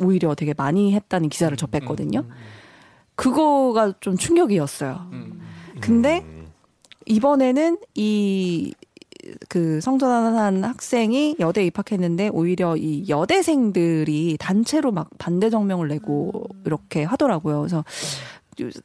오히려 0.00 0.34
되게 0.34 0.54
많이 0.56 0.94
했다는 0.94 1.28
기사를 1.28 1.54
접했거든요. 1.56 2.24
그거가 3.14 3.92
좀 4.00 4.16
충격이었어요. 4.16 5.10
근데 5.80 6.24
이번에는 7.04 7.78
이 7.94 8.74
그 9.48 9.80
성전환한 9.80 10.64
학생이 10.64 11.36
여대에 11.38 11.66
입학했는데 11.66 12.28
오히려 12.28 12.76
이 12.76 13.08
여대생들이 13.08 14.36
단체로 14.38 14.92
막 14.92 15.10
반대 15.18 15.50
정명을 15.50 15.88
내고 15.88 16.48
이렇게 16.64 17.04
하더라고요. 17.04 17.60
그래서 17.60 17.84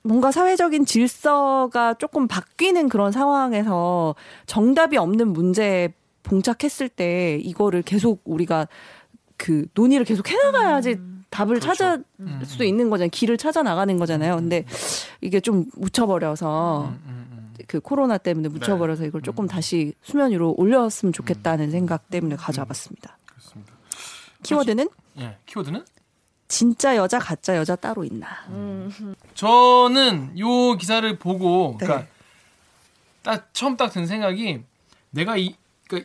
뭔가 0.02 0.32
사회적인 0.32 0.86
질서가 0.86 1.94
조금 1.96 2.28
바뀌는 2.28 2.90
그런 2.90 3.12
상황에서 3.12 4.16
정답이 4.46 4.98
없는 4.98 5.32
문제에 5.34 5.94
봉착했을 6.24 6.90
때 6.90 7.40
이거를 7.42 7.82
계속 7.82 8.22
우리가 8.26 8.68
그 9.38 9.66
논의를 9.74 10.06
계속 10.06 10.30
해나가야지 10.30 10.98
답을 11.30 11.60
찾아 11.60 11.98
음. 12.20 12.42
수 12.44 12.64
있는 12.64 12.90
거잖아요. 12.90 13.10
길을 13.12 13.38
찾아 13.38 13.64
나가는 13.64 13.98
거잖아요. 13.98 14.36
근데 14.36 14.66
이게 15.22 15.40
좀 15.40 15.66
묻혀버려서 15.76 16.90
음, 16.90 17.00
음, 17.06 17.28
음. 17.32 17.39
그 17.70 17.80
코로나 17.80 18.18
때문에 18.18 18.50
묻혀버려서 18.50 19.06
이걸 19.06 19.22
조금 19.22 19.48
다시 19.48 19.94
수면 20.02 20.32
위로 20.32 20.56
올렸으면 20.58 21.14
좋겠다는 21.14 21.70
생각 21.70 22.10
때문에 22.10 22.36
가져와봤습니다. 22.36 23.16
그렇습니다. 23.28 23.74
키워드는 24.42 24.90
예, 25.20 25.38
키워드는 25.46 25.86
진짜 26.48 26.96
여자 26.96 27.20
가짜 27.20 27.56
여자 27.58 27.76
따로 27.76 28.04
있나? 28.04 28.28
저는 29.36 30.40
요 30.40 30.74
기사를 30.78 31.20
보고 31.20 31.78
네. 31.80 31.86
그러니까 31.86 32.08
딱 33.22 33.50
처음 33.54 33.78
딱 33.78 33.92
든 33.92 34.08
생각이 34.08 34.64
내가 35.12 35.38
이 35.38 35.56
그, 35.88 36.02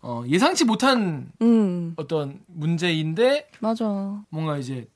어, 0.00 0.22
예상치 0.26 0.64
못한 0.64 1.30
음 1.42 1.92
어떤 1.96 2.40
문제인데 2.46 3.50
맞아. 3.60 3.84
뭔가 4.30 4.56
이제 4.56 4.86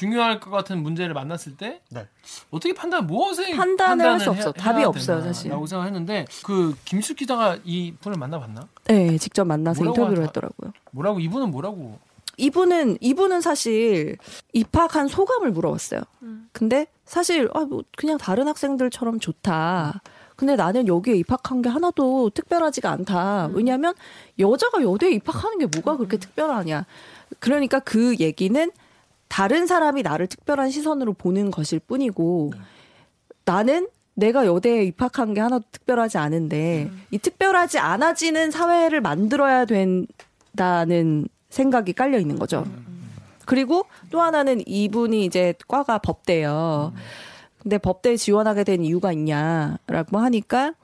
중요할 0.00 0.40
것 0.40 0.50
같은 0.50 0.82
문제를 0.82 1.14
만났을 1.14 1.56
때 1.56 1.80
네. 1.88 2.06
어떻게 2.50 2.74
판단 2.74 3.06
무엇에 3.06 3.56
판단을 3.56 4.04
할수 4.04 4.26
판단을 4.26 4.28
없어. 4.48 4.52
답이 4.52 4.84
없어요, 4.84 5.22
사실. 5.22 5.50
라고 5.50 5.64
생각했는데 5.66 6.26
그 6.44 6.76
김수 6.84 7.14
기자가 7.14 7.56
이 7.64 7.94
분을 8.02 8.18
만나봤나? 8.18 8.68
네, 8.88 9.16
직접 9.16 9.46
만나서 9.46 9.82
인터뷰를 9.86 10.18
하자- 10.18 10.26
했더라고요. 10.26 10.72
뭐라고 10.90 11.18
이분은 11.20 11.50
뭐라고? 11.50 11.98
이분은 12.36 12.98
이분은 13.00 13.40
사실 13.40 14.18
입학한 14.52 15.08
소감을 15.08 15.50
물어봤어요. 15.52 16.02
근데 16.52 16.86
사실 17.06 17.48
아, 17.54 17.60
뭐 17.60 17.82
그냥 17.96 18.18
다른 18.18 18.48
학생들처럼 18.48 19.18
좋다. 19.18 20.02
근데 20.36 20.56
나는 20.56 20.86
여기에 20.88 21.14
입학한 21.14 21.62
게 21.62 21.70
하나도 21.70 22.28
특별하지가 22.34 22.90
않다. 22.90 23.48
왜냐하면 23.54 23.94
여자가 24.38 24.82
여대에 24.82 25.12
입학하는 25.12 25.56
게 25.58 25.64
뭐가 25.64 25.96
그렇게 25.96 26.18
특별하냐. 26.18 26.84
그러니까 27.40 27.78
그 27.78 28.14
얘기는 28.20 28.70
다른 29.28 29.66
사람이 29.66 30.02
나를 30.02 30.26
특별한 30.26 30.70
시선으로 30.70 31.12
보는 31.14 31.50
것일 31.50 31.80
뿐이고 31.80 32.52
나는 33.44 33.88
내가 34.14 34.46
여대에 34.46 34.84
입학한 34.84 35.34
게 35.34 35.40
하나도 35.40 35.64
특별하지 35.70 36.18
않은데 36.18 36.90
이 37.10 37.18
특별하지 37.18 37.78
않아지는 37.78 38.50
사회를 38.50 39.00
만들어야 39.00 39.66
된다는 39.66 41.28
생각이 41.50 41.92
깔려 41.92 42.18
있는 42.18 42.38
거죠. 42.38 42.64
그리고 43.44 43.84
또 44.10 44.20
하나는 44.20 44.62
이분이 44.66 45.24
이제 45.24 45.54
과가 45.68 45.98
법대요. 45.98 46.92
근데 47.62 47.78
법대에 47.78 48.16
지원하게 48.16 48.64
된 48.64 48.84
이유가 48.84 49.12
있냐라고 49.12 50.18
하니까 50.18 50.74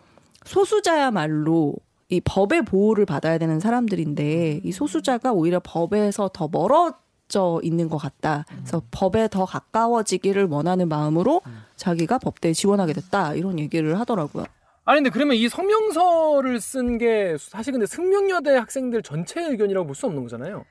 소수자야말로 0.45 1.75
이 2.09 2.21
법의 2.21 2.63
보호를 2.67 3.07
받아야 3.07 3.39
되는 3.39 3.59
사람들인데 3.61 4.61
이 4.63 4.73
소수자가 4.73 5.33
오히려 5.33 5.61
법에서 5.65 6.29
더 6.33 6.49
멀어 6.49 6.95
져 7.33 7.61
있는 7.63 7.89
것 7.89 7.97
같다. 7.97 8.45
그래서 8.47 8.83
법에 8.91 9.27
더 9.29 9.47
가까워지기를 9.47 10.49
원하는 10.51 10.87
마음으로 10.89 11.41
자기가 11.77 12.19
법대에 12.19 12.53
지원하게 12.53 12.93
됐다. 12.93 13.33
이런 13.35 13.59
얘기를 13.59 13.99
하더라고요. 13.99 14.45
아니 14.85 14.99
근데 14.99 15.09
그러면 15.11 15.37
이 15.37 15.49
성명서를 15.49 16.61
쓴 16.61 16.99
게 16.99 17.37
사실 17.39 17.73
근데 17.73 17.87
숙명여대 17.87 18.55
학생들 18.57 19.03
전체 19.03 19.41
의견이라고 19.41 19.87
볼 19.87 19.95
수 19.95 20.05
없는 20.07 20.23
거잖아요. 20.25 20.65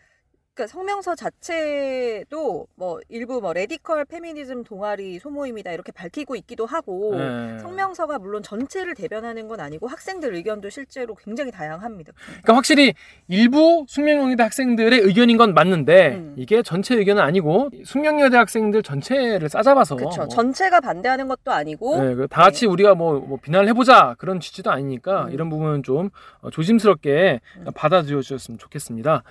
그러니까 0.61 0.67
성명서 0.67 1.15
자체도 1.15 2.67
뭐 2.75 2.99
일부 3.09 3.41
뭐 3.41 3.53
radical 3.53 4.05
페미니즘 4.05 4.63
동아리 4.63 5.17
소모임이다 5.17 5.71
이렇게 5.71 5.91
밝히고 5.91 6.35
있기도 6.35 6.65
하고 6.65 7.15
네. 7.15 7.57
성명서가 7.59 8.19
물론 8.19 8.43
전체를 8.43 8.93
대변하는 8.93 9.47
건 9.47 9.59
아니고 9.59 9.87
학생들 9.87 10.35
의견도 10.35 10.69
실제로 10.69 11.15
굉장히 11.15 11.51
다양합니다. 11.51 12.13
그러니까 12.27 12.55
확실히 12.55 12.93
일부 13.27 13.85
숙명여대 13.87 14.43
학생들의 14.43 14.99
의견인 14.99 15.37
건 15.37 15.53
맞는데 15.53 16.09
음. 16.15 16.35
이게 16.37 16.61
전체 16.61 16.95
의견은 16.95 17.23
아니고 17.23 17.69
숙명여대 17.83 18.37
학생들 18.37 18.83
전체를 18.83 19.49
싸잡아서 19.49 19.95
그렇죠. 19.95 20.21
뭐, 20.21 20.27
전체가 20.27 20.79
반대하는 20.81 21.27
것도 21.27 21.51
아니고 21.51 22.03
네, 22.03 22.15
그다 22.15 22.43
같이 22.43 22.67
우리가 22.67 22.93
뭐, 22.93 23.19
뭐 23.19 23.39
비난을 23.41 23.67
해보자 23.69 24.15
그런 24.19 24.39
취지도 24.39 24.69
아니니까 24.71 25.25
음. 25.25 25.31
이런 25.31 25.49
부분은 25.49 25.83
좀 25.83 26.09
어, 26.41 26.51
조심스럽게 26.51 27.41
받아들여 27.73 28.21
주셨으면 28.21 28.59
좋겠습니다. 28.59 29.23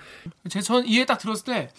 제전 0.48 0.84
이해 0.86 1.04
딱 1.04 1.19
들었을 1.20 1.44
때 1.44 1.70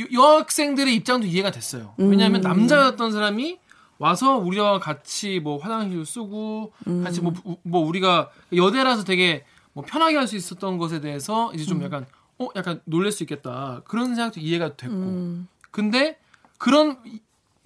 여- 0.00 0.06
여학생들의 0.12 0.94
입장도 0.94 1.26
이해가 1.26 1.50
됐어요. 1.50 1.94
왜냐하면 1.96 2.40
음. 2.40 2.42
남자였던 2.42 3.12
사람이 3.12 3.58
와서 3.98 4.36
우리와 4.36 4.78
같이 4.78 5.40
뭐 5.40 5.56
화장실 5.58 6.04
쓰고 6.04 6.72
음. 6.86 7.02
같이 7.02 7.20
뭐, 7.22 7.32
우- 7.44 7.56
뭐 7.62 7.80
우리가 7.86 8.30
여대라서 8.54 9.04
되게 9.04 9.44
뭐 9.72 9.84
편하게 9.86 10.16
할 10.16 10.26
수 10.26 10.36
있었던 10.36 10.76
것에 10.78 11.00
대해서 11.00 11.52
이제 11.54 11.64
음. 11.64 11.66
좀 11.66 11.82
약간 11.82 12.06
어 12.38 12.48
약간 12.56 12.82
놀랄 12.84 13.10
수 13.12 13.22
있겠다 13.22 13.80
그런 13.86 14.14
생각도 14.14 14.40
이해가 14.40 14.76
됐고 14.76 14.94
음. 14.94 15.48
근데 15.70 16.18
그런 16.58 16.98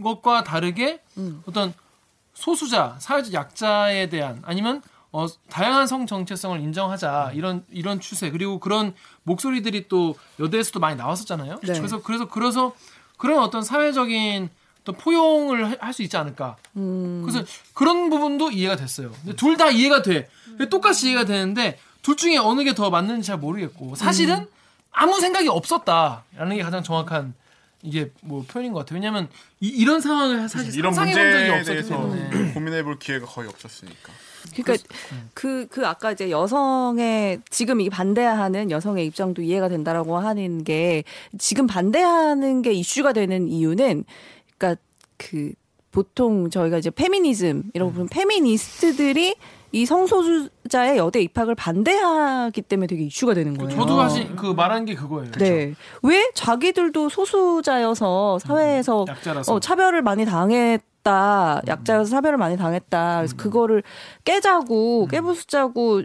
것과 0.01 0.45
다르게 0.45 1.03
음. 1.19 1.43
어떤 1.47 1.75
소수자, 2.33 2.97
사회적 3.01 3.33
약자에 3.33 4.09
대한 4.09 4.41
아니면 4.47 4.83
어, 5.13 5.27
다양한 5.49 5.87
성 5.87 6.07
정체성을 6.07 6.61
인정하자 6.61 7.33
이런 7.35 7.65
이런 7.71 7.99
추세 8.01 8.31
그리고 8.31 8.61
그런 8.61 8.95
목소리들이 9.25 9.89
또 9.89 10.15
여대에서도 10.39 10.79
많이 10.81 10.97
나왔었잖아요. 10.97 11.61
네. 11.63 11.73
그래서 11.79 12.01
그래서 12.03 12.29
그래서 12.29 12.75
그런 13.17 13.39
어떤 13.41 13.63
사회적인 13.63 14.49
또 14.85 14.93
포용을 14.93 15.77
할 15.83 15.93
수 15.93 16.03
있지 16.03 16.17
않을까. 16.17 16.57
음. 16.77 17.23
그래서 17.27 17.45
그런 17.75 18.09
부분도 18.09 18.51
이해가 18.53 18.77
됐어요. 18.77 19.13
둘 19.37 19.57
다 19.57 19.71
이해가 19.71 20.03
돼. 20.03 20.29
똑같이 20.71 21.07
이해가 21.09 21.25
되는데 21.25 21.79
둘 22.03 22.17
중에 22.17 22.37
어느 22.39 22.63
게 22.65 22.73
더 22.73 22.89
맞는지 22.91 23.27
잘 23.27 23.37
모르겠고 23.39 23.95
사실은 23.97 24.47
아무 24.93 25.21
생각이 25.21 25.49
없었다라는 25.49 26.57
게 26.57 26.63
가장 26.63 26.83
정확한 26.83 27.35
이게 27.83 28.11
뭐 28.21 28.45
표현인 28.47 28.73
것 28.73 28.81
같아요. 28.81 28.97
왜냐하면 28.97 29.29
이, 29.61 29.85
런 29.85 30.01
상황을 30.01 30.49
사실 30.49 30.77
이런 30.77 30.93
상상해 30.93 31.15
본 31.15 31.33
적이 31.33 31.35
문제에 31.35 31.59
없었기 31.59 31.71
대해서 31.71 31.89
때문에. 31.89 32.53
고민해볼 32.55 32.99
기회가 32.99 33.27
거의 33.27 33.49
없었으니까. 33.49 34.13
그러니까 34.55 34.85
그, 35.35 35.67
그 35.69 35.87
아까 35.87 36.13
이제 36.13 36.31
여성의 36.31 37.41
지금 37.51 37.81
이 37.81 37.91
반대하는 37.91 38.71
여성의 38.71 39.07
입장도 39.07 39.43
이해가 39.43 39.69
된다라고 39.69 40.19
하는 40.19 40.65
게 40.65 41.05
지금 41.39 41.67
반대하는 41.67 42.63
게 42.63 42.73
이슈가 42.73 43.13
되는 43.13 43.49
이유는 43.49 44.05
그러니까 44.59 44.81
그 45.17 45.53
보통 45.93 46.51
저희가 46.51 46.79
이제 46.79 46.91
페미니즘이라고 46.91 47.91
부르는 47.91 48.09
페미니스트들이 48.09 49.37
이 49.73 49.87
성소수자의 49.87 50.99
여대 50.99 51.21
입학을 51.21 51.55
반대하기 51.55 52.63
때문에 52.63 52.87
되게 52.87 53.05
이슈가 53.05 53.35
되는 53.35 53.57
거예요. 53.57 53.71
저도 53.71 53.97
사실 53.97 54.35
그 54.35 54.47
말한 54.47 54.85
게 54.85 54.95
그거예요. 54.95 55.31
네. 55.33 55.75
왜 56.03 56.31
자기들도 56.35 57.09
소수자여서 57.09 58.41
사회에서 58.41 59.05
약자라서. 59.09 59.55
어, 59.55 59.61
차별을 59.61 60.03
많이 60.03 60.25
당했 60.25 60.83
다. 61.03 61.63
약자여서 61.67 62.11
차별을 62.11 62.37
많이 62.37 62.57
당했다. 62.57 63.19
그래서 63.19 63.37
그거를 63.37 63.83
깨자고 64.25 65.07
깨부수자고 65.07 66.03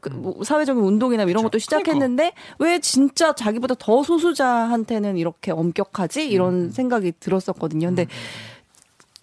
그, 0.00 0.08
뭐 0.08 0.42
사회적인 0.42 0.82
운동이나 0.82 1.22
이런 1.24 1.44
것도 1.44 1.58
시작했는데 1.58 2.32
왜 2.58 2.78
진짜 2.80 3.32
자기보다 3.32 3.74
더 3.78 4.02
소수자한테는 4.02 5.16
이렇게 5.18 5.52
엄격하지 5.52 6.28
이런 6.28 6.70
생각이 6.70 7.12
들었었거든요. 7.20 7.88
근데 7.88 8.06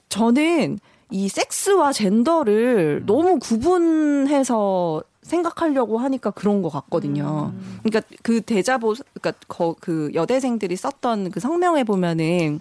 저는 0.09 0.79
이 1.11 1.27
섹스와 1.27 1.93
젠더를 1.93 3.03
너무 3.05 3.37
구분해서 3.37 5.03
생각하려고 5.21 5.99
하니까 5.99 6.31
그런 6.31 6.61
것 6.61 6.69
같거든요. 6.69 7.53
그러니까 7.83 8.01
그 8.23 8.41
대자보, 8.41 8.95
그러니까 9.13 9.45
거, 9.47 9.75
그 9.79 10.09
여대생들이 10.13 10.75
썼던 10.75 11.31
그 11.31 11.39
성명에 11.39 11.83
보면은 11.83 12.59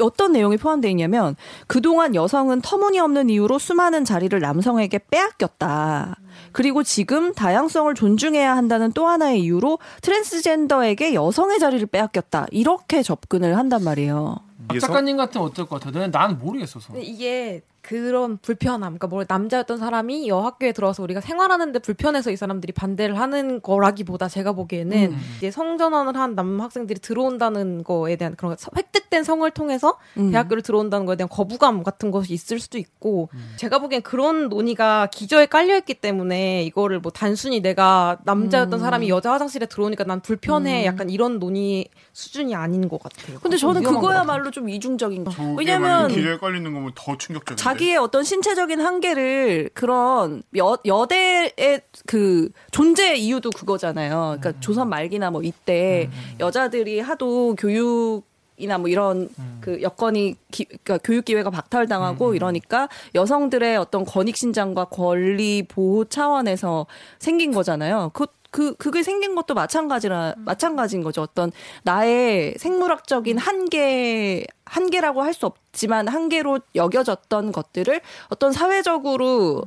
어떤 0.00 0.32
내용이 0.32 0.56
포함되어 0.56 0.90
있냐면 0.90 1.34
그동안 1.66 2.14
여성은 2.14 2.60
터무니없는 2.60 3.30
이유로 3.30 3.58
수많은 3.58 4.04
자리를 4.04 4.38
남성에게 4.38 5.00
빼앗겼다. 5.10 6.16
그리고 6.52 6.82
지금 6.82 7.32
다양성을 7.32 7.92
존중해야 7.94 8.56
한다는 8.56 8.92
또 8.92 9.06
하나의 9.06 9.40
이유로 9.42 9.78
트랜스젠더에게 10.02 11.14
여성의 11.14 11.58
자리를 11.58 11.86
빼앗겼다. 11.86 12.46
이렇게 12.50 13.02
접근을 13.02 13.56
한단 13.56 13.82
말이에요. 13.82 14.47
박 14.66 14.78
작가님 14.80 15.16
같은 15.16 15.40
어떨 15.40 15.66
것 15.66 15.80
같아요? 15.80 16.10
난 16.10 16.38
모르겠어서. 16.38 16.92
근데 16.92 17.06
이게 17.06 17.60
그런 17.88 18.36
불편함, 18.36 18.80
그러니까 18.98 19.06
뭐 19.06 19.24
남자였던 19.26 19.78
사람이 19.78 20.28
여학교에 20.28 20.72
들어와서 20.72 21.02
우리가 21.02 21.22
생활하는데 21.22 21.78
불편해서 21.78 22.30
이 22.30 22.36
사람들이 22.36 22.74
반대를 22.74 23.18
하는 23.18 23.62
거라기보다 23.62 24.28
제가 24.28 24.52
보기에는 24.52 25.12
음. 25.12 25.18
이제 25.38 25.50
성전환을 25.50 26.14
한 26.14 26.34
남학생들이 26.34 27.00
들어온다는 27.00 27.82
거에 27.84 28.16
대한 28.16 28.36
그런 28.36 28.56
서- 28.58 28.70
획득된 28.76 29.24
성을 29.24 29.50
통해서 29.52 29.96
음. 30.18 30.30
대학교를 30.32 30.62
들어온다는 30.62 31.06
거에 31.06 31.16
대한 31.16 31.30
거부감 31.30 31.82
같은 31.82 32.10
것이 32.10 32.34
있을 32.34 32.60
수도 32.60 32.76
있고 32.76 33.30
음. 33.32 33.54
제가 33.56 33.78
보기엔 33.78 34.02
그런 34.02 34.50
논의가 34.50 35.06
기저에 35.06 35.46
깔려있기 35.46 35.94
때문에 35.94 36.64
이거를 36.64 37.00
뭐 37.00 37.10
단순히 37.10 37.60
내가 37.62 38.18
남자였던 38.24 38.80
음. 38.80 38.84
사람이 38.84 39.08
여자 39.08 39.32
화장실에 39.32 39.64
들어오니까 39.64 40.04
난 40.04 40.20
불편해 40.20 40.84
약간 40.84 41.08
이런 41.08 41.38
논의 41.38 41.88
수준이 42.12 42.54
아닌 42.54 42.86
것 42.90 43.02
같아요. 43.02 43.38
근데 43.40 43.56
좀 43.56 43.72
저는. 43.72 43.82
그거야말로 43.90 44.50
좀 44.50 44.68
이중적인 44.68 45.24
거. 45.24 45.30
저게 45.30 45.54
왜냐면 45.56 46.08
기저에 46.08 46.36
깔리는 46.36 46.70
거면 46.70 46.92
더 46.94 47.16
충격적인데. 47.16 47.62
자기의 47.78 47.96
어떤 47.96 48.24
신체적인 48.24 48.80
한계를 48.80 49.70
그런 49.72 50.42
여, 50.56 50.76
여대의 50.84 51.80
그 52.06 52.50
존재 52.70 53.14
이유도 53.14 53.50
그거잖아요. 53.50 54.34
음. 54.36 54.40
그러니까 54.40 54.60
조선 54.60 54.88
말기나 54.88 55.30
뭐 55.30 55.42
이때 55.42 56.10
여자들이 56.40 57.00
하도 57.00 57.54
교육 57.56 58.22
이나 58.60 58.76
뭐 58.76 58.88
이런 58.88 59.28
음. 59.38 59.58
그 59.60 59.80
여건이 59.82 60.34
기, 60.50 60.64
그러니까 60.64 60.98
교육 61.04 61.24
기회가 61.24 61.48
박탈당하고 61.48 62.34
이러니까 62.34 62.88
여성들의 63.14 63.76
어떤 63.76 64.04
권익 64.04 64.36
신장과 64.36 64.86
권리 64.86 65.62
보호 65.62 66.04
차원에서 66.04 66.86
생긴 67.20 67.52
거잖아요. 67.52 68.10
그 68.14 68.26
그, 68.50 68.74
그게 68.76 69.02
생긴 69.02 69.34
것도 69.34 69.54
마찬가지라, 69.54 70.34
마찬가지인 70.38 71.02
거죠. 71.02 71.22
어떤 71.22 71.52
나의 71.82 72.54
생물학적인 72.58 73.36
한계, 73.38 74.46
한계라고 74.64 75.22
할 75.22 75.34
수 75.34 75.46
없지만 75.46 76.08
한계로 76.08 76.60
여겨졌던 76.74 77.52
것들을 77.52 78.00
어떤 78.30 78.52
사회적으로 78.52 79.62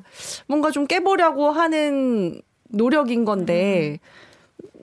뭔가 0.48 0.72
좀 0.72 0.88
깨보려고 0.88 1.52
하는 1.52 2.42
노력인 2.70 3.24
건데, 3.26 4.00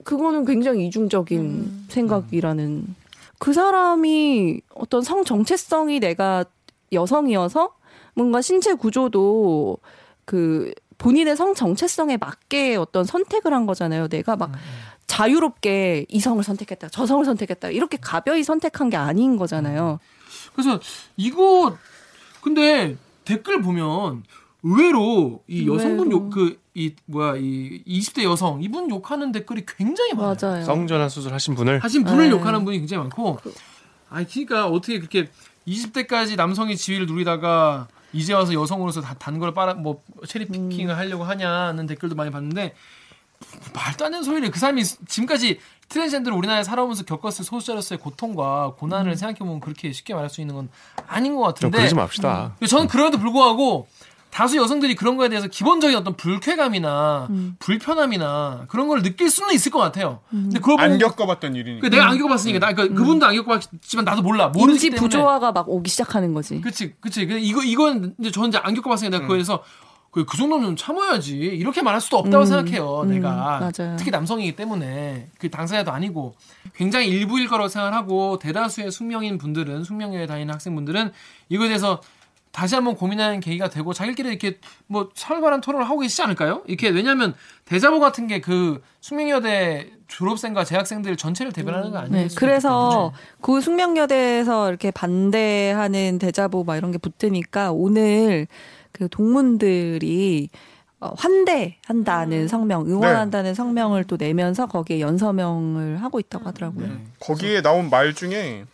그거는 0.03 0.45
굉장히 0.45 0.87
이중적인 0.87 1.85
생각이라는. 1.89 2.95
그 3.37 3.53
사람이 3.53 4.61
어떤 4.73 5.01
성 5.01 5.23
정체성이 5.23 5.99
내가 5.99 6.45
여성이어서 6.91 7.75
뭔가 8.15 8.41
신체 8.41 8.73
구조도 8.73 9.77
그 10.25 10.73
본인의 10.99 11.35
성 11.35 11.55
정체성에 11.55 12.17
맞게 12.17 12.75
어떤 12.75 13.03
선택을 13.05 13.53
한 13.53 13.65
거잖아요. 13.65 14.07
내가 14.07 14.35
막 14.35 14.51
자유롭게 15.07 16.05
이 16.07 16.19
성을 16.19 16.43
선택했다, 16.43 16.89
저 16.89 17.07
성을 17.07 17.25
선택했다 17.25 17.71
이렇게 17.71 17.97
가벼이 17.99 18.43
선택한 18.43 18.91
게 18.91 18.97
아닌 18.97 19.35
거잖아요. 19.37 19.99
그래서 20.53 20.79
이거 21.17 21.75
근데 22.41 22.95
댓글 23.25 23.61
보면 23.61 24.23
의외로 24.61 25.41
이 25.47 25.67
여성분. 25.67 26.11
욕 26.11 26.29
그 26.29 26.59
이 26.75 26.95
뭐야 27.07 27.35
이 27.35 27.83
20대 27.85 28.23
여성 28.23 28.61
이분 28.63 28.89
욕하는 28.89 29.33
댓글이 29.33 29.65
굉장히 29.65 30.13
많아요. 30.13 30.35
맞아요. 30.41 30.63
성전환 30.63 31.09
수술 31.09 31.33
하신 31.33 31.55
분을 31.55 31.79
하신 31.83 32.05
분을 32.05 32.25
네. 32.25 32.29
욕하는 32.29 32.63
분이 32.63 32.77
굉장히 32.77 33.01
많고 33.03 33.39
아 34.09 34.23
그러니까 34.23 34.67
어떻게 34.67 34.97
그렇게 34.99 35.27
20대까지 35.67 36.37
남성의 36.37 36.77
지위를 36.77 37.05
누리다가 37.07 37.87
이제 38.13 38.33
와서 38.33 38.53
여성으로서 38.53 39.01
다단걸 39.01 39.53
빨아 39.53 39.75
뭐 39.75 40.03
체리 40.27 40.45
피킹을 40.47 40.97
하려고 40.97 41.23
하냐는 41.23 41.85
댓글도 41.85 42.15
많이 42.15 42.31
봤는데 42.31 42.73
말도 43.73 44.05
안 44.05 44.11
되는 44.11 44.23
소리를 44.23 44.51
그 44.51 44.59
사람이 44.59 44.83
지금까지 44.83 45.59
트랜스젠더로 45.87 46.35
우리나라에 46.35 46.63
살아오면서 46.63 47.03
겪었을 47.03 47.43
소수자로서의 47.45 47.99
고통과 47.99 48.73
고난을 48.77 49.15
생각해보면 49.15 49.59
그렇게 49.59 49.91
쉽게 49.91 50.13
말할 50.13 50.29
수 50.29 50.41
있는 50.41 50.55
건 50.55 50.69
아닌 51.07 51.35
것좀 51.35 51.47
같은데. 51.47 51.77
그러지 51.77 51.95
맙시다. 51.95 52.55
근데 52.59 52.67
저는 52.67 52.87
그럼에도 52.87 53.17
불구하고 53.17 53.87
다수 54.29 54.57
여성들이 54.57 54.95
그런 54.95 55.17
거에 55.17 55.29
대해서 55.29 55.47
기본적인 55.47 55.97
어떤 55.97 56.15
불쾌감이나 56.15 57.27
음. 57.29 57.55
불편함이나 57.59 58.65
그런 58.67 58.87
걸 58.87 59.01
느낄 59.01 59.29
수는 59.29 59.53
있을 59.53 59.71
것 59.71 59.79
같아요. 59.79 60.21
근데 60.29 60.59
그걸 60.59 60.79
안 60.79 60.97
겪어봤던 60.97 61.55
일이니까. 61.55 61.81
그 61.81 61.93
내가 61.93 62.09
안 62.09 62.17
겪어봤으니까. 62.17 62.59
나 62.59 62.73
그러니까 62.73 62.95
그분도 62.95 63.25
안 63.25 63.35
겪어봤지만 63.35 64.05
나도 64.05 64.21
몰라. 64.21 64.51
때문에. 64.51 64.95
부조화가 64.95 65.51
막 65.51 65.67
오기 65.69 65.89
시작하는 65.89 66.33
거지. 66.33 66.61
그치 66.61 66.93
그치. 66.99 67.25
근데 67.25 67.41
이거 67.41 67.63
이건 67.63 68.15
이제 68.19 68.31
저는 68.31 68.49
이제 68.49 68.59
안 68.61 68.73
겪어봤으니까 68.75 69.17
내가 69.17 69.27
그거에서 69.27 69.63
그, 70.11 70.25
그 70.25 70.37
정도면 70.37 70.75
참아야지. 70.75 71.37
이렇게 71.37 71.81
말할 71.81 72.01
수도 72.01 72.17
없다고 72.17 72.43
음, 72.43 72.45
생각해요 72.45 73.01
음, 73.01 73.09
내가. 73.09 73.31
맞아요. 73.59 73.95
특히 73.97 74.09
남성이기 74.11 74.55
때문에. 74.55 75.29
그 75.37 75.49
당사자도 75.49 75.91
아니고. 75.91 76.35
굉장히 76.75 77.07
일부일 77.09 77.47
거라고 77.47 77.67
생각하고 77.67 78.39
대다수의 78.39 78.91
숙명인 78.91 79.37
분들은 79.37 79.83
숙명여에 79.83 80.25
다니는 80.25 80.53
학생분들은 80.53 81.11
이거에 81.49 81.67
대해서 81.67 82.01
다시 82.51 82.75
한번 82.75 82.95
고민하는 82.95 83.39
계기가 83.39 83.69
되고 83.69 83.93
자기끼리 83.93 84.29
이렇게 84.29 84.59
뭐 84.87 85.09
살벌한 85.13 85.61
토론을 85.61 85.87
하고 85.87 85.99
계시지 85.99 86.21
않을까요? 86.23 86.63
이렇게 86.65 86.89
왜냐하면 86.89 87.35
대자보 87.65 87.99
같은 87.99 88.27
게 88.27 88.39
그 88.41 88.81
숙명여대 89.01 89.91
졸업생과 90.07 90.63
재학생들 90.63 91.15
전체를 91.15 91.51
대변하는 91.51 91.91
거 91.91 91.99
아니에요? 91.99 92.27
네, 92.27 92.35
그래서 92.35 93.13
그 93.41 93.61
숙명여대에서 93.61 94.69
이렇게 94.69 94.91
반대하는 94.91 96.17
대자보 96.19 96.63
막 96.63 96.77
이런 96.77 96.91
게 96.91 96.97
붙으니까 96.97 97.71
오늘 97.71 98.47
그 98.91 99.07
동문들이 99.09 100.49
어, 101.01 101.13
환대한다는 101.15 102.47
성명, 102.49 102.85
응원한다는 102.87 103.53
성명을 103.53 104.03
또 104.05 104.17
내면서 104.17 104.65
거기에 104.65 104.99
연서명을 104.99 106.01
하고 106.03 106.19
있다고 106.19 106.45
하더라고요. 106.45 106.87
네. 106.87 106.93
거기에 107.19 107.61
나온 107.61 107.89
말 107.89 108.13
중에 108.13 108.65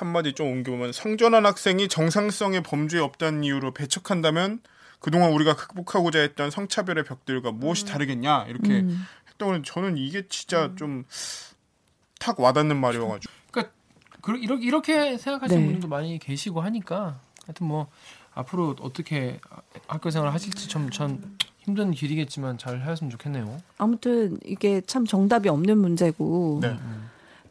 한마디 0.00 0.32
좀 0.32 0.48
옮겨보면 0.48 0.92
성전환 0.92 1.46
학생이 1.46 1.88
정상성의 1.88 2.62
범죄에 2.62 3.00
없다는 3.00 3.44
이유로 3.44 3.72
배척한다면 3.74 4.60
그동안 5.00 5.32
우리가 5.32 5.54
극복하고자 5.56 6.20
했던 6.20 6.50
성차별의 6.50 7.04
벽들과 7.04 7.52
무엇이 7.52 7.86
다르겠냐 7.86 8.46
이렇게 8.48 8.80
음. 8.80 9.04
했던 9.28 9.48
건 9.48 9.62
저는 9.64 9.96
이게 9.96 10.26
진짜 10.28 10.72
좀탁 10.76 12.38
와닿는 12.38 12.76
말이어가지고 12.76 13.32
그러니까 13.50 13.74
그- 14.20 14.36
이렇게 14.36 14.64
이렇게 14.66 15.18
생각하시는 15.18 15.60
네. 15.60 15.66
분들도 15.66 15.88
많이 15.88 16.18
계시고 16.18 16.60
하니까 16.60 17.20
하여튼 17.46 17.66
뭐 17.66 17.88
앞으로 18.34 18.76
어떻게 18.80 19.40
학교 19.86 20.10
생활을 20.10 20.32
하실지 20.32 20.68
좀전 20.68 21.38
힘든 21.60 21.90
길이겠지만 21.90 22.56
잘 22.56 22.80
하셨으면 22.80 23.10
좋겠네요. 23.10 23.60
아무튼 23.78 24.38
이게 24.44 24.80
참 24.82 25.04
정답이 25.04 25.48
없는 25.48 25.78
문제고 25.78 26.60
네. 26.62 26.76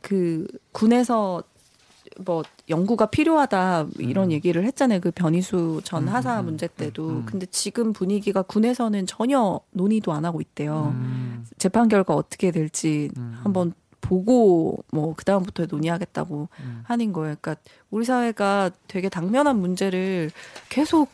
그 0.01 0.47
군에서 0.71 1.43
뭐 2.25 2.43
연구가 2.69 3.07
필요하다 3.07 3.87
이런 3.99 4.31
얘기를 4.31 4.63
했잖아요. 4.65 4.99
그 4.99 5.11
변희수 5.11 5.81
전 5.83 6.03
음, 6.03 6.09
하사 6.09 6.39
음, 6.39 6.45
문제 6.45 6.67
때도. 6.67 7.07
음, 7.07 7.15
음. 7.17 7.25
근데 7.25 7.45
지금 7.47 7.93
분위기가 7.93 8.41
군에서는 8.41 9.05
전혀 9.05 9.59
논의도 9.71 10.11
안 10.13 10.25
하고 10.25 10.41
있대요. 10.41 10.93
음, 10.95 11.45
재판 11.57 11.87
결과 11.87 12.15
어떻게 12.15 12.51
될지 12.51 13.09
음. 13.17 13.37
한번 13.43 13.73
보고 14.01 14.83
뭐 14.91 15.13
그다음부터 15.15 15.65
논의하겠다고 15.69 16.49
음. 16.59 16.81
하는 16.85 17.13
거예요. 17.13 17.35
그러니까 17.41 17.61
우리 17.89 18.05
사회가 18.05 18.71
되게 18.87 19.09
당면한 19.09 19.59
문제를 19.59 20.31
계속 20.69 21.09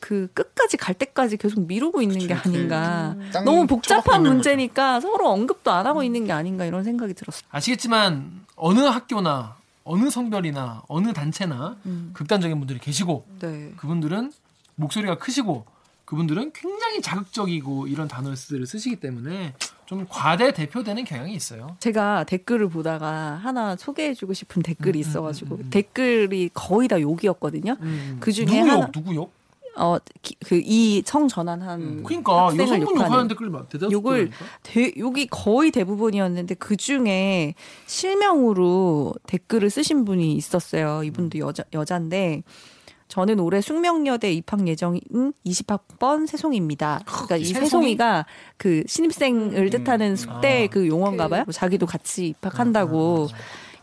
그 0.00 0.28
끝까지 0.32 0.76
갈 0.76 0.94
때까지 0.94 1.36
계속 1.36 1.66
미루고 1.66 2.02
있는 2.02 2.18
게 2.18 2.34
그치, 2.34 2.48
아닌가. 2.48 3.16
땅 3.32 3.44
너무 3.44 3.66
복잡한 3.66 4.22
문제니까 4.22 5.00
서로 5.00 5.28
언급도 5.28 5.72
안 5.72 5.86
하고 5.86 6.04
있는 6.04 6.24
게 6.24 6.32
아닌가 6.32 6.64
이런 6.64 6.84
생각이 6.84 7.14
들었어요. 7.14 7.42
아시겠지만 7.50 8.44
어느 8.54 8.80
학교나 8.80 9.57
어느 9.88 10.10
성별이나 10.10 10.82
어느 10.86 11.12
단체나 11.14 11.76
음. 11.86 12.10
극단적인 12.12 12.58
분들이 12.58 12.78
계시고 12.78 13.26
네. 13.40 13.72
그분들은 13.78 14.32
목소리가 14.76 15.16
크시고 15.16 15.64
그분들은 16.04 16.52
굉장히 16.54 17.00
자극적이고 17.02 17.86
이런 17.86 18.06
단어를 18.06 18.36
쓰- 18.36 18.64
쓰시기 18.64 18.96
때문에 18.96 19.54
좀 19.86 20.06
과대 20.08 20.52
대표되는 20.52 21.04
경향이 21.04 21.34
있어요. 21.34 21.76
제가 21.80 22.24
댓글을 22.24 22.68
보다가 22.68 23.36
하나 23.42 23.76
소개해주고 23.76 24.34
싶은 24.34 24.62
댓글이 24.62 24.98
음, 24.98 25.00
있어가지고 25.00 25.54
음, 25.56 25.60
음, 25.60 25.64
음. 25.64 25.70
댓글이 25.70 26.50
거의 26.52 26.88
다 26.88 27.00
욕이었거든요. 27.00 27.76
음. 27.80 28.16
그 28.20 28.30
중에 28.32 28.44
누구 28.46 28.68
욕? 28.68 28.92
누구 28.92 29.14
욕? 29.14 29.37
어그이 29.78 31.02
성전환한 31.06 32.02
그러니까 32.02 32.46
학생을 32.46 32.64
여성분 32.64 32.88
욕하는 32.88 33.06
욕하는 33.06 33.28
댓글 33.28 33.50
막 33.50 33.68
대다수 33.68 33.92
욕을. 33.92 34.30
대, 34.62 34.92
욕이 34.96 35.26
거의 35.28 35.70
대부분이었는데 35.70 36.56
그 36.56 36.76
중에 36.76 37.54
실명으로 37.86 39.14
댓글을 39.26 39.70
쓰신 39.70 40.04
분이 40.04 40.34
있었어요. 40.34 41.02
이분도 41.04 41.38
여자 41.38 41.64
여자인데 41.72 42.42
저는 43.08 43.40
올해 43.40 43.60
숙명여대 43.60 44.32
입학 44.32 44.66
예정인 44.68 45.00
20학번 45.46 46.26
세송입니다. 46.26 47.00
그러니까 47.06 47.36
이 47.36 47.44
세송이? 47.46 47.64
세송이가 47.66 48.26
그 48.58 48.82
신입생을 48.86 49.70
뜻하는 49.70 50.14
숙대 50.16 50.66
아. 50.66 50.70
그 50.70 50.86
용어인가 50.86 51.28
봐요. 51.28 51.44
자기도 51.50 51.86
같이 51.86 52.28
입학한다고. 52.28 53.28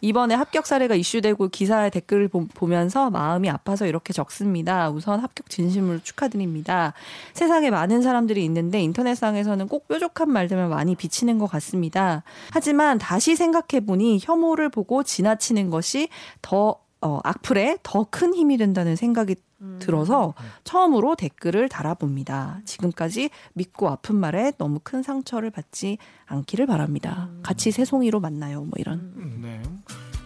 이번에 0.05 0.35
합격 0.35 0.67
사례가 0.67 0.93
이슈되고 0.93 1.47
기사에 1.47 1.89
댓글을 1.89 2.27
보, 2.27 2.45
보면서 2.45 3.09
마음이 3.09 3.49
아파서 3.49 3.87
이렇게 3.87 4.13
적습니다. 4.13 4.91
우선 4.91 5.19
합격 5.19 5.49
진심으로 5.49 5.97
축하드립니다. 6.03 6.93
세상에 7.33 7.71
많은 7.71 8.03
사람들이 8.03 8.45
있는데 8.45 8.79
인터넷상에서는 8.81 9.67
꼭 9.67 9.87
뾰족한 9.87 10.29
말들만 10.29 10.69
많이 10.69 10.95
비치는 10.95 11.39
것 11.39 11.47
같습니다. 11.47 12.21
하지만 12.51 12.99
다시 12.99 13.35
생각해보니 13.35 14.19
혐오를 14.21 14.69
보고 14.69 15.01
지나치는 15.01 15.71
것이 15.71 16.09
더 16.43 16.75
어, 17.01 17.19
악플에 17.23 17.77
더 17.83 18.05
큰 18.09 18.33
힘이 18.35 18.57
된다는 18.57 18.95
생각이 18.95 19.35
들어서 19.79 20.33
처음으로 20.63 21.15
댓글을 21.15 21.69
달아봅니다. 21.69 22.61
지금까지 22.65 23.29
믿고 23.53 23.89
아픈 23.89 24.15
말에 24.15 24.51
너무 24.57 24.79
큰 24.83 25.01
상처를 25.01 25.49
받지 25.49 25.97
않기를 26.25 26.67
바랍니다. 26.67 27.29
같이 27.41 27.71
새송이로 27.71 28.19
만나요. 28.19 28.61
뭐 28.61 28.71
이런. 28.77 29.11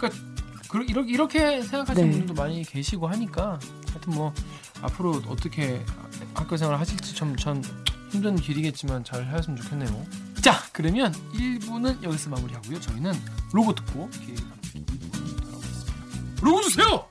네. 0.08 0.10
그러니까 0.10 0.20
그- 0.70 0.84
이렇게 0.88 1.12
이렇게 1.12 1.62
생각하시는 1.62 2.10
네. 2.10 2.18
분들도 2.18 2.42
많이 2.42 2.64
계시고 2.64 3.08
하니까 3.08 3.60
하여튼 3.90 4.14
뭐 4.14 4.34
앞으로 4.82 5.22
어떻게 5.28 5.84
학교 6.34 6.56
생활을 6.58 6.80
하실지 6.80 7.16
좀전 7.16 7.64
힘든 8.12 8.36
길이겠지만 8.36 9.04
잘 9.04 9.26
하셨으면 9.28 9.62
좋겠네요. 9.62 10.06
자, 10.42 10.62
그러면 10.72 11.12
1부는 11.34 12.02
여기서 12.04 12.30
마무리하고요. 12.30 12.80
저희는 12.80 13.14
로고 13.52 13.76
듣고 13.76 14.10
기회 14.12 14.36
나누기 14.36 14.86
2부로 14.86 15.42
돌아오겠습니다. 15.44 16.42
로고 16.42 16.62
주세요. 16.62 17.09